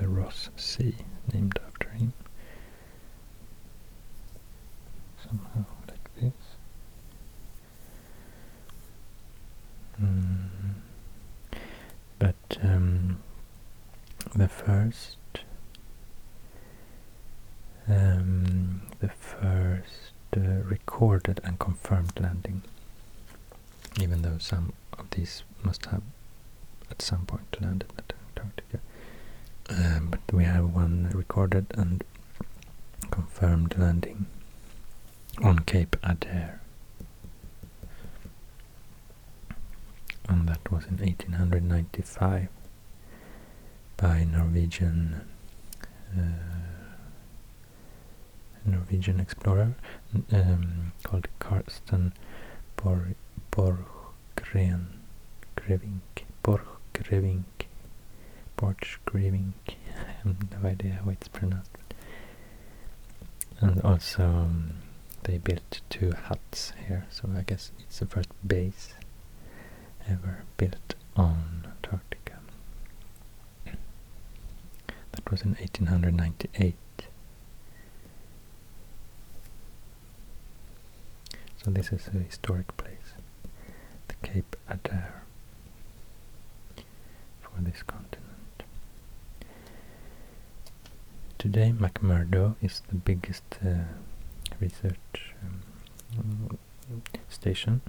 the 0.00 0.08
Ross 0.08 0.48
Sea, 0.56 0.94
named 1.32 1.58
after 1.66 1.88
him. 1.90 2.12
Somehow 5.26 5.64
like 5.88 6.14
this. 6.20 6.32
Mm. 10.02 10.48
But 12.18 12.58
um, 12.62 13.18
the 14.34 14.48
first 14.48 15.16
um, 17.88 18.82
the 19.00 19.08
first 19.08 20.12
uh, 20.36 20.40
recorded 20.64 21.40
and 21.44 21.58
confirmed 21.58 22.12
landing 22.20 22.62
even 24.00 24.22
though 24.22 24.38
some 24.38 24.72
of 24.98 25.10
these 25.10 25.42
must 25.64 25.86
have 25.86 26.02
at 26.90 27.02
some 27.02 27.26
point 27.26 27.56
landed 27.60 27.92
at 27.98 28.12
Antarctica 28.28 28.78
um, 29.70 30.08
but 30.10 30.19
we 30.32 30.44
have 30.44 30.74
one 30.74 31.10
recorded 31.14 31.66
and 31.74 32.04
confirmed 33.10 33.74
landing 33.78 34.26
on 35.42 35.58
Cape 35.60 35.96
Adare 36.02 36.58
and 40.28 40.48
that 40.48 40.70
was 40.70 40.84
in 40.86 40.98
1895 40.98 42.48
by 43.96 44.24
Norwegian 44.24 45.22
uh, 46.16 46.20
Norwegian 48.64 49.20
explorer 49.20 49.74
um, 50.32 50.92
called 51.02 51.26
Carsten 51.38 52.12
Bor 52.76 53.08
Borgren 53.50 54.86
Grevink 55.56 56.24
Borchgrevink 56.44 57.44
Borchgrevink. 58.56 59.52
I 59.68 59.79
have 60.24 60.62
no 60.62 60.68
idea 60.68 61.00
how 61.04 61.10
it's 61.10 61.28
pronounced 61.28 61.70
and 63.60 63.80
also 63.82 64.24
um, 64.24 64.74
they 65.24 65.38
built 65.38 65.80
two 65.90 66.12
huts 66.12 66.72
here 66.86 67.06
so 67.10 67.28
I 67.36 67.42
guess 67.42 67.72
it's 67.80 67.98
the 67.98 68.06
first 68.06 68.30
base 68.46 68.94
ever 70.08 70.44
built 70.56 70.94
on 71.16 71.66
Antarctica. 71.66 72.38
That 75.12 75.30
was 75.30 75.42
in 75.42 75.50
1898 75.54 76.74
so 81.62 81.70
this 81.70 81.92
is 81.92 82.08
a 82.08 82.18
historic 82.18 82.74
place 82.76 83.14
the 84.08 84.14
Cape 84.26 84.56
Adare 84.70 85.12
for 87.42 87.60
this 87.60 87.82
continent 87.82 88.19
today 91.40 91.72
McMurdo 91.74 92.54
is 92.60 92.82
the 92.90 92.96
biggest 92.96 93.44
uh, 93.64 93.84
research 94.60 95.32
um, 95.42 96.58
station 97.30 97.80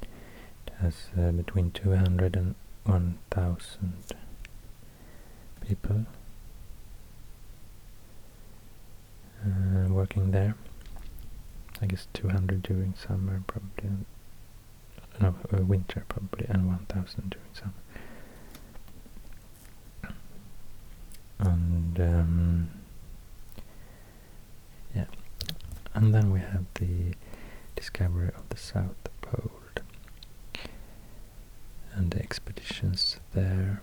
it 0.00 0.72
has 0.80 1.08
uh, 1.18 1.32
between 1.32 1.72
200 1.72 2.36
and 2.36 2.54
1000 2.84 3.94
people 5.66 6.06
uh, 9.44 9.88
working 9.88 10.30
there. 10.30 10.54
I 11.82 11.86
guess 11.86 12.06
200 12.14 12.62
during 12.62 12.94
summer, 12.94 13.42
probably 13.48 13.90
no, 15.20 15.34
uh, 15.52 15.64
winter 15.64 16.04
probably, 16.08 16.46
and 16.48 16.68
1000 16.68 17.30
during 17.30 17.54
summer. 17.54 17.72
And 21.38 22.00
um, 22.00 22.70
yeah, 24.94 25.04
and 25.94 26.12
then 26.14 26.32
we 26.32 26.40
have 26.40 26.64
the 26.74 27.14
discovery 27.76 28.28
of 28.36 28.48
the 28.48 28.56
South 28.56 28.96
Pole 29.20 29.52
and 31.94 32.10
the 32.10 32.18
expeditions 32.20 33.18
there. 33.34 33.82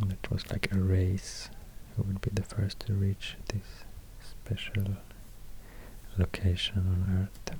And 0.00 0.12
it 0.12 0.30
was 0.30 0.50
like 0.50 0.68
a 0.72 0.78
race 0.78 1.50
who 1.96 2.02
would 2.04 2.20
be 2.20 2.30
the 2.32 2.42
first 2.42 2.80
to 2.80 2.92
reach 2.94 3.36
this 3.48 3.84
special 4.22 4.96
location 6.16 6.78
on 6.78 7.28
Earth. 7.48 7.56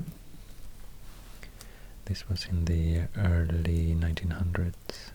This 2.05 2.29
was 2.29 2.47
in 2.47 2.65
the 2.65 3.03
early 3.17 3.95
1900s. 3.95 5.11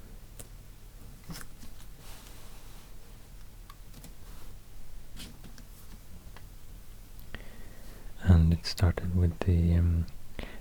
And 8.24 8.54
it 8.54 8.66
started 8.66 9.16
with 9.16 9.38
the 9.40 9.76
um, 9.76 10.06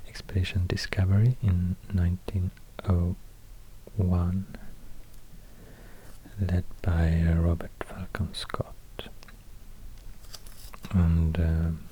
expedition 0.08 0.66
Discovery 0.66 1.36
in 1.42 1.76
1901, 1.92 4.46
led 6.40 6.64
by 6.82 7.22
uh, 7.28 7.34
Robert 7.40 7.70
Falcon 7.80 8.34
Scott. 8.34 8.74
And 10.90 11.38
um, 11.38 11.84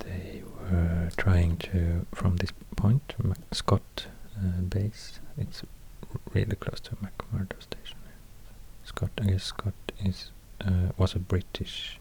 they 0.00 0.42
were 0.60 1.10
trying 1.16 1.56
to, 1.58 2.06
from 2.14 2.36
this 2.36 2.52
point, 2.76 3.14
Scott 3.52 4.06
uh, 4.36 4.60
base, 4.62 5.20
it's 5.38 5.62
really 6.34 6.56
close 6.56 6.80
to 6.80 6.96
McMurdo 6.96 7.62
station. 7.62 7.96
Scott, 8.84 9.10
I 9.20 9.24
guess 9.26 9.44
Scott 9.44 9.72
uh, 9.72 9.79
was 11.10 11.16
a 11.16 11.18
British 11.18 11.98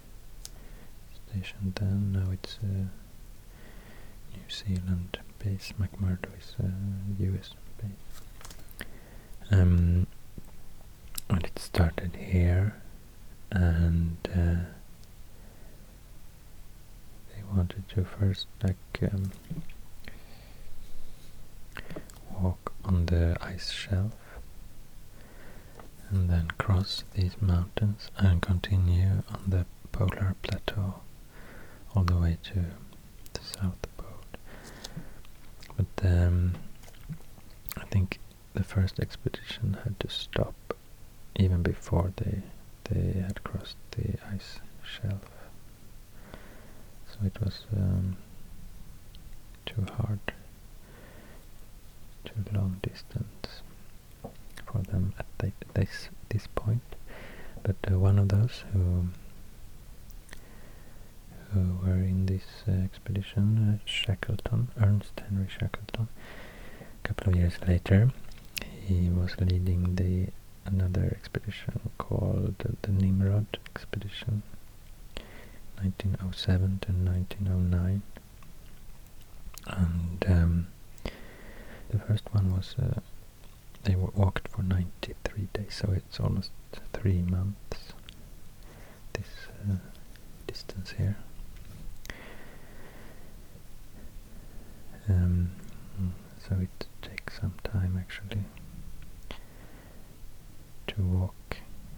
station 1.31 1.73
then. 1.75 2.11
Now 2.11 2.31
it's 2.31 2.59
a 2.61 2.89
New 4.35 4.49
Zealand 4.49 5.17
base. 5.39 5.73
McMurdo 5.79 6.27
is 6.37 6.55
a 6.59 7.23
US 7.23 7.53
base. 7.81 8.87
Um, 9.51 10.05
and 11.27 11.43
it 11.43 11.57
started 11.57 12.15
here, 12.17 12.75
and 13.51 14.17
uh, 14.31 14.65
they 17.29 17.43
wanted 17.51 17.87
to 17.89 18.05
first 18.05 18.45
like 18.63 19.11
um, 19.11 19.31
walk 22.39 22.73
on 22.85 23.07
the 23.07 23.37
ice 23.41 23.71
shelf 23.71 23.98
these 27.13 27.35
mountains 27.41 28.09
and 28.17 28.41
continue 28.41 29.23
on 29.33 29.41
the 29.47 29.65
polar 29.91 30.35
plateau 30.41 31.01
all 31.93 32.03
the 32.03 32.15
way 32.15 32.37
to 32.43 32.65
the 33.33 33.41
South 33.41 33.75
Pole. 33.97 34.07
But 35.75 36.05
um, 36.07 36.55
I 37.75 37.83
think 37.85 38.19
the 38.53 38.63
first 38.63 38.99
expedition 38.99 39.77
had 39.83 39.99
to 39.99 40.09
stop 40.09 40.55
even 41.35 41.61
before 41.61 42.13
they 42.17 42.43
they 42.85 43.19
had 43.19 43.43
crossed 43.43 43.75
the 43.91 44.17
ice 44.33 44.59
shelf. 44.83 45.21
So 47.11 47.19
it 47.25 47.39
was 47.41 47.65
um, 47.75 48.17
too 49.65 49.85
hard, 49.97 50.19
too 52.25 52.43
long 52.53 52.79
distance 52.81 53.61
for 54.65 54.79
them 54.83 55.13
at 55.19 55.25
this 55.73 56.09
this 56.29 56.47
point. 56.55 56.81
But 57.63 57.75
uh, 57.91 57.99
one 57.99 58.19
of 58.19 58.29
those 58.29 58.63
who 58.73 59.09
who 61.53 61.79
were 61.83 62.03
in 62.03 62.27
this 62.27 62.43
uh, 62.67 62.71
expedition, 62.71 63.79
uh, 63.81 63.85
Shackleton, 63.85 64.69
Ernst 64.79 65.19
Henry 65.27 65.47
Shackleton. 65.49 66.07
A 67.03 67.07
couple 67.07 67.33
of 67.33 67.39
years 67.39 67.53
later, 67.67 68.11
he 68.85 69.09
was 69.09 69.35
leading 69.39 69.95
the 69.95 70.27
another 70.65 71.05
expedition 71.19 71.79
called 71.97 72.55
the 72.81 72.91
Nimrod 72.91 73.57
expedition, 73.65 74.43
1907 75.81 76.79
to 76.81 76.91
1909. 76.91 78.01
And 79.67 80.25
um, 80.27 80.67
the 81.89 81.99
first 81.99 82.23
one 82.31 82.55
was 82.55 82.75
uh, 82.81 82.99
they 83.83 83.95
walked 83.95 84.47
for 84.49 84.61
93 84.63 85.47
days, 85.53 85.73
so 85.81 85.91
it's 85.95 86.19
almost 86.19 86.51
three 86.93 87.21
months. 87.21 87.93
This 89.13 89.27
uh, 89.69 89.75
distance 90.47 90.91
here. 90.97 91.17
Um, 95.07 95.51
so 96.47 96.55
it 96.61 96.85
takes 97.01 97.39
some 97.39 97.53
time 97.63 97.97
actually 97.99 98.43
to 100.87 101.01
walk 101.03 101.57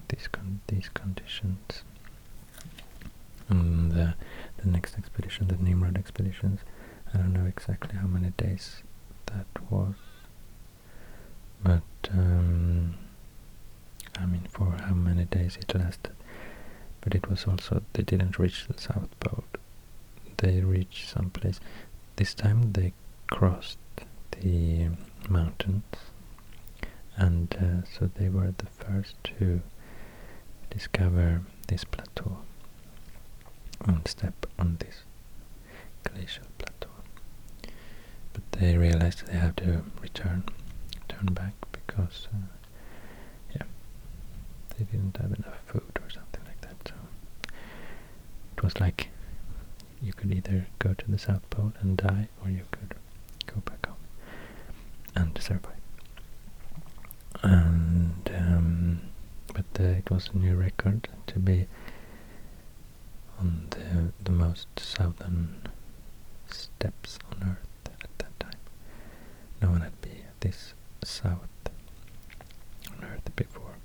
these 0.09 0.27
con 0.27 0.61
these 0.67 0.89
conditions. 0.89 1.83
And 3.49 3.91
the, 3.91 4.13
the 4.57 4.69
next 4.69 4.97
expedition, 4.97 5.47
the 5.47 5.57
Nimrod 5.57 5.97
expeditions, 5.97 6.61
I 7.13 7.17
don't 7.17 7.33
know 7.33 7.45
exactly 7.45 7.97
how 7.97 8.07
many 8.07 8.29
days 8.37 8.81
that 9.25 9.47
was, 9.69 9.95
but 11.63 11.83
um, 12.11 12.95
I 14.19 14.25
mean 14.25 14.45
for 14.49 14.75
how 14.85 14.93
many 14.93 15.25
days 15.25 15.57
it 15.57 15.73
lasted. 15.75 16.13
But 17.01 17.15
it 17.15 17.29
was 17.29 17.45
also, 17.45 17.81
they 17.93 18.03
didn't 18.03 18.37
reach 18.37 18.67
the 18.67 18.79
South 18.79 19.09
Pole. 19.19 19.43
They 20.37 20.61
reached 20.61 21.09
some 21.09 21.31
place. 21.31 21.59
This 22.15 22.35
time 22.35 22.73
they 22.73 22.93
crossed 23.27 23.79
the 24.39 24.89
mountains 25.29 25.83
and 27.15 27.55
uh, 27.59 27.87
so 27.97 28.09
they 28.15 28.29
were 28.29 28.53
the 28.57 28.65
first 28.65 29.15
to 29.23 29.61
discover 30.69 31.41
this 31.67 31.83
plateau 31.83 32.39
and 33.85 34.07
step 34.07 34.45
on 34.59 34.77
this 34.79 35.03
glacial 36.03 36.45
plateau 36.57 36.89
but 38.33 38.43
they 38.53 38.77
realized 38.77 39.27
they 39.27 39.37
have 39.37 39.55
to 39.55 39.83
return 40.01 40.43
turn 41.21 41.33
back 41.33 41.53
because 41.71 42.27
uh, 42.33 42.37
yeah 43.55 43.63
they 44.77 44.85
didn't 44.85 45.17
have 45.17 45.31
enough 45.31 45.59
food 45.67 45.91
or 46.01 46.09
something 46.09 46.41
like 46.45 46.61
that 46.61 46.75
so 46.87 46.93
it 48.57 48.63
was 48.63 48.79
like 48.79 49.09
you 50.01 50.13
could 50.13 50.33
either 50.33 50.65
go 50.79 50.93
to 50.95 51.11
the 51.11 51.17
South 51.17 51.47
Pole 51.51 51.73
and 51.79 51.95
die 51.97 52.27
or 52.43 52.49
you 52.49 52.63
could 52.71 52.95
go 53.45 53.61
back 53.65 53.85
home 53.85 53.95
and 55.15 55.37
survive. 55.39 55.75
And 57.43 58.31
um, 58.35 59.01
but 59.53 59.65
uh, 59.79 59.83
it 59.83 60.09
was 60.09 60.29
a 60.33 60.37
new 60.37 60.55
record 60.55 61.07
to 61.27 61.39
be 61.39 61.67
on 63.39 63.67
the 63.71 64.11
the 64.23 64.31
most 64.31 64.67
southern 64.79 65.61
steps 66.49 67.19
on 67.31 67.49
Earth 67.49 67.89
at 68.01 68.17
that 68.19 68.39
time. 68.39 68.59
No 69.61 69.69
one 69.69 69.81
had 69.81 69.99
been 70.01 70.11
at 70.27 70.41
this 70.41 70.73
south 71.03 71.47
on 72.89 73.03
Earth 73.03 73.35
before. 73.35 73.75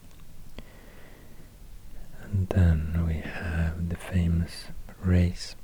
And 2.22 2.48
then 2.48 3.04
we 3.06 3.14
have 3.14 3.88
the 3.88 3.96
famous 3.96 4.66
race 5.02 5.56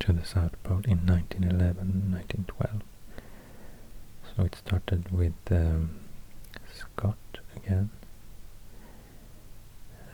to 0.00 0.12
the 0.12 0.24
South 0.24 0.60
Pole 0.62 0.82
in 0.86 0.98
1911-1912. 1.00 2.80
So 4.36 4.42
it 4.44 4.54
started 4.56 5.10
with 5.12 5.34
um, 5.50 6.00
Scott 6.72 7.16
again, 7.56 7.90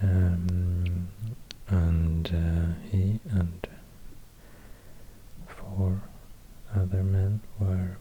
um, 0.02 1.08
and 1.68 2.28
uh, 2.28 2.88
he 2.90 3.20
and 3.30 3.66
four 5.46 6.02
other 6.74 7.02
men 7.02 7.40
were 7.58 7.96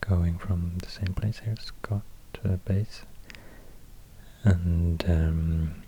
going 0.00 0.38
from 0.38 0.78
the 0.78 0.88
same 0.88 1.14
place 1.14 1.40
here, 1.44 1.56
Scott 1.60 2.02
base, 2.82 3.02
and 4.44 5.04
um, 5.08 5.82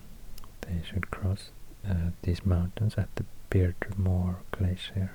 they 0.63 0.83
should 0.89 1.11
cross 1.11 1.51
uh, 1.89 2.11
these 2.23 2.45
mountains 2.45 2.95
at 2.97 3.09
the 3.17 3.25
Beardmore 3.51 4.37
Glacier 4.53 5.11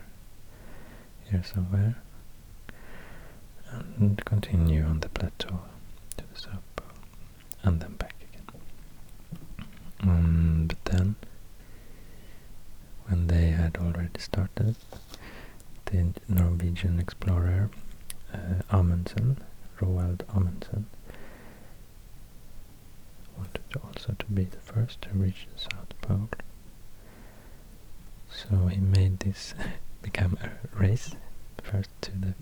here 1.29 1.43
somewhere 1.43 1.95
and 3.97 4.23
continue 4.25 4.83
on 4.83 4.99
the 5.01 5.09
plateau 5.09 5.59
to 6.17 6.23
the 6.33 6.39
south 6.39 6.63
pole 6.75 6.87
and 7.63 7.79
then 7.81 7.93
back 7.93 8.15
again. 8.31 8.61
Um, 10.01 10.65
but 10.67 10.85
then, 10.85 11.15
when 13.07 13.27
they 13.27 13.49
had 13.51 13.77
already 13.77 14.19
started, 14.19 14.75
the 15.85 16.13
Norwegian 16.27 16.99
explorer 16.99 17.69
uh, 18.33 18.61
Amundsen, 18.71 19.37
Roald 19.79 20.21
Amundsen, 20.35 20.85
wanted 23.39 23.61
also 23.83 24.15
to 24.17 24.25
be 24.25 24.43
the 24.43 24.57
first 24.59 25.01
to 25.03 25.09
reach 25.13 25.47
the 25.53 25.59
South 25.59 25.93
Pole. 26.01 26.29
So 28.29 28.67
he 28.67 28.79
made 28.79 29.19
this 29.21 29.53
become 30.01 30.37
a 30.43 30.77
race 30.77 31.15
first 31.63 31.89
to 32.01 32.11
the 32.11 32.33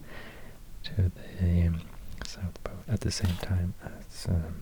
to 0.83 1.11
the 1.41 1.67
um, 1.67 1.81
South 2.25 2.61
Pole 2.63 2.83
at 2.87 3.01
the 3.01 3.11
same 3.11 3.35
time 3.41 3.73
as 3.83 4.27
um, 4.29 4.55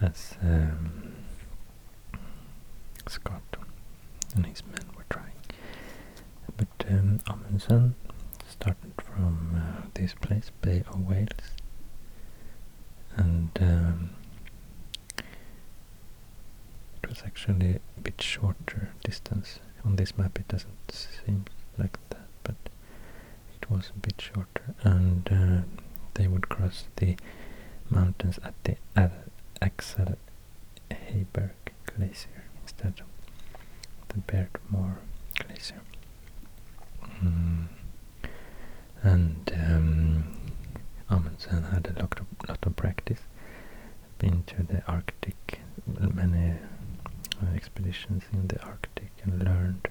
as 0.00 0.34
um, 0.42 1.14
Scott 3.08 3.42
and 4.34 4.46
his 4.46 4.64
men 4.66 4.86
were 4.96 5.04
trying. 5.10 5.32
But 6.56 6.68
um, 6.88 7.20
Amundsen 7.28 7.94
started 8.48 8.92
from 9.02 9.56
uh, 9.56 9.86
this 9.94 10.14
place, 10.14 10.50
Bay 10.62 10.82
of 10.88 11.06
Whales, 11.06 11.56
and 13.16 13.50
um, 13.60 14.10
it 17.10 17.16
was 17.16 17.22
actually 17.26 17.80
a 17.96 18.00
bit 18.00 18.20
shorter 18.22 18.90
distance. 19.04 19.58
On 19.84 19.96
this 19.96 20.16
map 20.16 20.38
it 20.38 20.46
doesn't 20.48 20.90
seem 20.92 21.44
like 21.78 21.98
that, 22.10 22.28
but 22.44 22.54
it 23.60 23.70
was 23.70 23.90
a 23.94 23.98
bit 23.98 24.20
shorter, 24.20 24.74
and 24.84 25.28
uh, 25.32 25.62
they 26.14 26.28
would 26.28 26.48
cross 26.48 26.84
the 26.96 27.16
mountains 27.88 28.38
at 28.44 28.54
the 28.64 28.76
Axel 29.60 30.16
Heiberg 30.90 31.50
Glacier 31.86 32.44
instead 32.62 33.00
of 33.00 33.06
the 34.08 34.20
Beardmore 34.20 34.98
Glacier. 35.38 35.80
Mm. 37.24 37.66
And 39.02 39.52
um, 39.54 40.36
Amundsen 41.10 41.64
had 41.64 41.86
a 41.96 42.00
lot 42.00 42.20
of, 42.20 42.26
lot 42.48 42.58
of 42.64 42.76
practice, 42.76 43.20
been 44.18 44.42
to 44.44 44.62
the 44.62 44.82
Arctic, 44.86 45.60
many 46.14 46.54
uh, 47.42 47.54
expeditions 47.54 48.24
in 48.32 48.48
the 48.48 48.60
Arctic 48.62 49.10
and 49.24 49.42
learned 49.42 49.88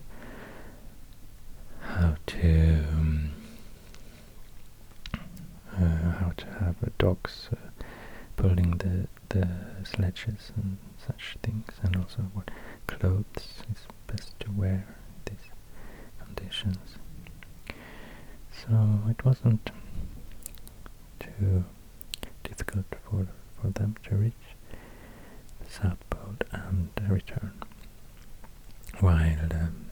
how 1.82 2.16
to 2.30 2.86
um, 2.94 3.32
uh, 5.74 6.12
how 6.20 6.32
to 6.38 6.46
have 6.60 6.76
dogs 6.98 7.50
uh, 7.52 7.56
pulling 8.36 8.72
the 8.78 9.08
the 9.30 9.48
sledges 9.84 10.52
and 10.56 10.78
such 11.06 11.38
things, 11.44 11.68
and 11.84 11.96
also 11.96 12.22
what 12.34 12.50
clothes 12.88 13.64
is 13.72 13.88
best 14.08 14.40
to 14.40 14.52
wear 14.52 14.86
in 15.08 15.34
these 15.34 15.48
conditions. 16.26 16.78
So 18.52 19.00
it 19.10 19.24
wasn't 19.24 19.72
too 21.20 21.64
difficult 22.44 22.86
for 23.04 23.28
for 23.62 23.68
them 23.70 23.96
to 24.04 24.16
reach 24.16 24.34
the 25.64 25.70
South 25.72 26.04
Pole 26.10 26.36
and 26.52 26.90
return. 27.10 27.54
While 29.00 29.48
um, 29.52 29.86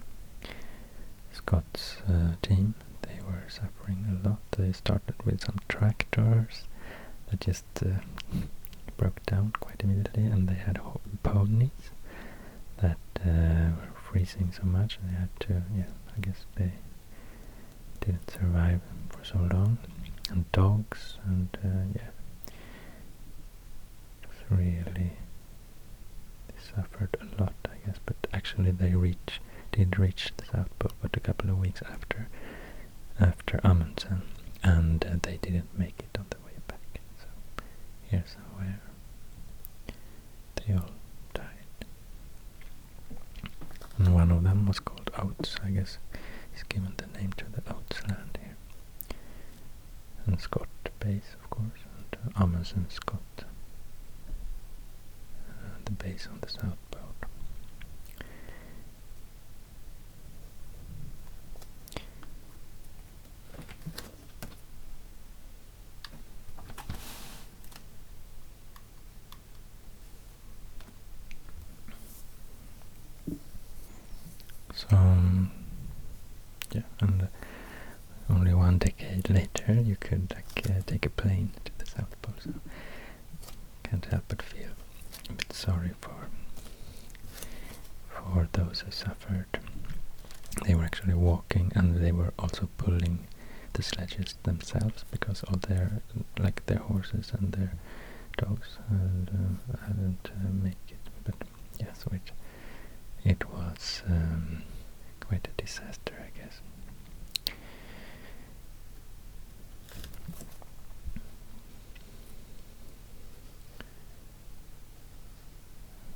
Scott's 1.31 1.97
uh, 2.09 2.33
team, 2.41 2.73
they 3.03 3.19
were 3.25 3.43
suffering 3.47 4.05
a 4.23 4.27
lot. 4.27 4.39
They 4.51 4.71
started 4.73 5.15
with 5.25 5.41
some 5.45 5.59
tractors 5.69 6.63
that 7.29 7.39
just 7.39 7.65
uh, 7.83 7.99
broke 8.97 9.23
down 9.25 9.53
quite 9.59 9.81
immediately, 9.83 10.25
and 10.25 10.47
they 10.49 10.55
had 10.55 10.79
ponies 11.23 11.91
that 12.81 12.97
uh, 13.25 13.71
were 13.77 13.93
freezing 13.95 14.45
so 14.57 14.63
much, 14.63 14.99
they 15.03 15.15
had 15.15 15.29
to, 15.41 15.61
yeah, 15.75 15.91
I 16.15 16.19
guess 16.21 16.45
they 16.55 16.71
didn't 18.01 18.29
survive 18.31 18.81
for 19.09 19.23
so 19.23 19.37
long, 19.51 19.77
and 20.29 20.49
dogs, 20.51 21.17
and 21.25 21.49
uh, 21.63 21.67
yeah, 21.95 22.09
it 24.23 24.27
was 24.27 24.59
really 24.59 25.11
they 26.47 26.55
suffered 26.75 27.15
a 27.21 27.41
lot, 27.41 27.53
I 27.65 27.85
guess. 27.85 27.97
But 28.05 28.15
actually, 28.33 28.71
they 28.71 28.93
reach 28.95 29.39
did 29.71 29.99
reach 29.99 30.31
the 30.37 30.45
South 30.45 30.69
Pole, 30.79 30.91
but 31.01 31.15
a 31.15 31.19
couple 31.19 31.49
of 31.49 31.59
weeks 31.59 31.81
after 31.91 32.27
after 33.19 33.59
Amundsen, 33.63 34.21
and 34.63 35.03
uh, 35.05 35.15
they 35.21 35.37
didn't 35.37 35.77
make 35.77 35.99
it 35.99 36.17
on 36.19 36.25
the 36.29 36.37
way 36.45 36.53
back. 36.67 37.01
So 37.19 37.25
here's 38.09 38.35
where 38.55 38.79
they 40.55 40.73
all 40.73 40.91
died. 41.33 41.87
And 43.97 44.13
one 44.13 44.31
of 44.31 44.43
them 44.43 44.65
was 44.67 44.79
called 44.79 45.09
Oates, 45.17 45.55
I 45.63 45.71
guess. 45.71 45.97
He's 46.53 46.63
given 46.63 46.93
the 46.97 47.07
name 47.19 47.33
to 47.37 47.45
the 47.45 47.61
Oates 47.73 48.01
land 48.07 48.37
here. 48.41 48.55
And 50.25 50.39
Scott 50.39 50.67
base, 50.99 51.35
of 51.41 51.49
course, 51.49 51.81
and 51.97 52.35
uh, 52.35 52.43
Amundsen 52.43 52.85
Scott. 52.89 53.21
Uh, 55.49 55.53
the 55.85 55.91
base 55.91 56.27
on 56.31 56.39
the 56.41 56.49
South 56.49 56.77
Pole. 56.91 57.01
So, 74.73 74.87
um, 74.95 75.51
yeah, 76.71 76.81
and 76.99 77.23
uh, 77.23 77.25
only 78.29 78.53
one 78.53 78.77
decade 78.77 79.29
later 79.29 79.73
you 79.81 79.95
could 79.99 80.33
like, 80.35 80.69
uh, 80.69 80.81
take 80.85 81.05
a 81.05 81.09
plane 81.09 81.51
to 81.65 81.71
the 81.79 81.85
South 81.89 82.15
Pole, 82.21 82.35
so 82.43 82.51
can't 83.83 84.05
help 84.05 84.23
but 84.27 84.41
feel 84.41 84.69
a 85.29 85.33
bit 85.33 85.51
sorry 85.53 85.91
for 86.01 86.27
for 88.09 88.47
those 88.53 88.81
who 88.81 88.91
suffered. 88.91 89.47
They 90.65 90.75
were 90.75 90.83
actually 90.83 91.13
walking 91.13 91.71
and 91.75 91.97
they 92.03 92.11
were 92.11 92.33
also 92.39 92.67
pulling 92.77 93.27
the 93.73 93.76
sledges 93.87 94.35
themselves 94.43 95.03
because 95.11 95.43
all 95.43 95.57
their 95.67 96.01
like 96.39 96.65
their 96.67 96.79
horses 96.79 97.31
and 97.37 97.51
their 97.53 97.73
dogs 98.37 98.77
and, 98.89 99.29
uh, 99.73 99.77
hadn't 99.87 100.29
uh, 100.35 100.49
make 100.63 100.83
it. 100.89 100.97
But 101.23 101.35
yeah, 101.79 101.93
so 101.93 102.11
it 102.13 102.31
it 103.23 103.49
was 103.51 104.03
um, 104.07 104.63
quite 105.19 105.47
a 105.47 105.61
disaster, 105.61 106.13
I 106.19 106.37
guess. 106.39 106.61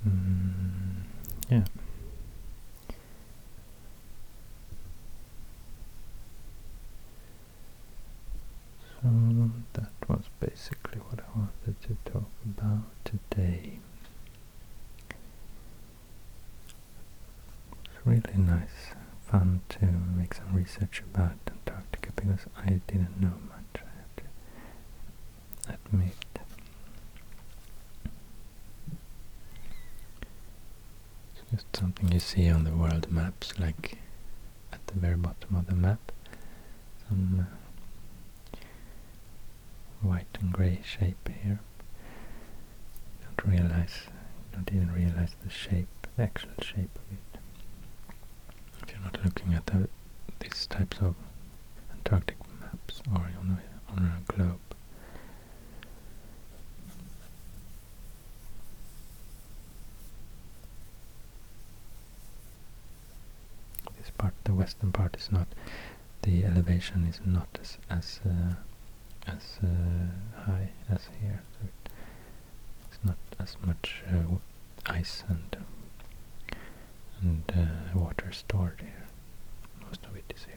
Mm, 0.07 1.03
yeah. 1.49 1.64
So 9.02 9.10
that 9.73 9.89
was 10.07 10.22
basically 10.39 10.99
what 11.10 11.19
I 11.19 11.39
wanted 11.39 11.81
to 11.84 12.11
talk 12.11 12.30
about 12.45 12.84
today. 13.03 13.80
It's 17.84 18.07
really 18.32 18.44
nice, 18.44 18.94
fun 19.30 19.62
to 19.70 19.86
make 19.86 20.34
some 20.34 20.53
research 20.53 21.02
about 21.14 21.34
Antarctica 21.48 22.12
because 22.16 22.45
I 22.58 22.82
didn't 22.88 23.20
know 23.20 23.34
much, 23.48 23.76
I 23.76 23.90
have 23.98 24.16
to 24.18 25.80
admit. 25.91 26.14
Just 31.52 31.76
something 31.76 32.12
you 32.12 32.20
see 32.20 32.49
on 32.49 32.64
the 32.64 32.72
world 32.72 33.12
maps, 33.12 33.60
like 33.60 33.98
at 34.72 34.86
the 34.88 34.94
very 34.94 35.18
bottom 35.18 35.56
of 35.56 35.68
the 35.68 35.76
map. 35.76 36.12
Some 37.10 37.45
uh, 38.56 38.58
white 40.02 40.38
and 40.40 40.53
grey 40.53 40.80
shape 40.84 41.30
here. 41.44 41.60
Don't 43.22 43.52
realize, 43.52 44.03
don't 44.53 44.70
even 44.74 44.94
realize 44.94 45.36
the 45.44 45.49
shape, 45.49 46.08
the 46.16 46.24
actual 46.24 46.52
shape 46.62 46.95
of 46.95 47.12
it. 47.18 47.40
If 49.13 49.23
looking 49.25 49.53
at 49.53 49.65
the, 49.67 49.88
these 50.39 50.67
types 50.67 50.97
of 50.99 51.15
Antarctic 51.93 52.38
maps 52.61 53.01
or 53.13 53.21
on 53.39 53.59
a, 53.59 53.91
on 53.91 54.05
a 54.05 54.31
globe. 54.31 54.59
This 63.97 64.09
part, 64.17 64.33
the 64.43 64.53
western 64.53 64.91
part, 64.91 65.15
is 65.15 65.31
not. 65.31 65.47
The 66.23 66.45
elevation 66.45 67.05
is 67.05 67.19
not 67.25 67.47
as 67.59 67.77
as 67.89 68.19
uh, 68.25 68.53
as 69.27 69.59
uh, 69.63 70.41
high 70.45 70.69
as 70.89 71.07
here. 71.21 71.41
So 71.53 71.67
it, 71.67 71.91
it's 72.88 72.99
not 73.03 73.17
as 73.39 73.57
much 73.65 74.03
uh, 74.07 74.35
ice 74.85 75.23
and 75.27 75.57
and 77.21 77.43
uh, 77.55 77.97
water 77.99 78.31
stored 78.31 78.79
here 78.81 79.01
it 80.15 80.23
is 80.35 80.43
here. 80.45 80.55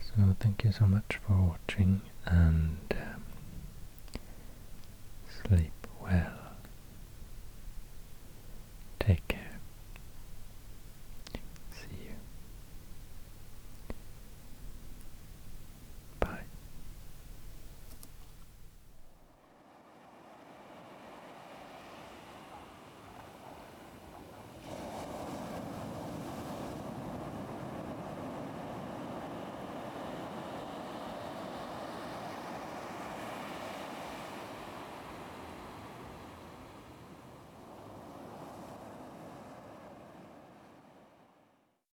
So 0.00 0.36
thank 0.40 0.64
you 0.64 0.72
so 0.72 0.86
much 0.86 1.18
for 1.26 1.34
watching 1.34 2.02
and 2.26 2.89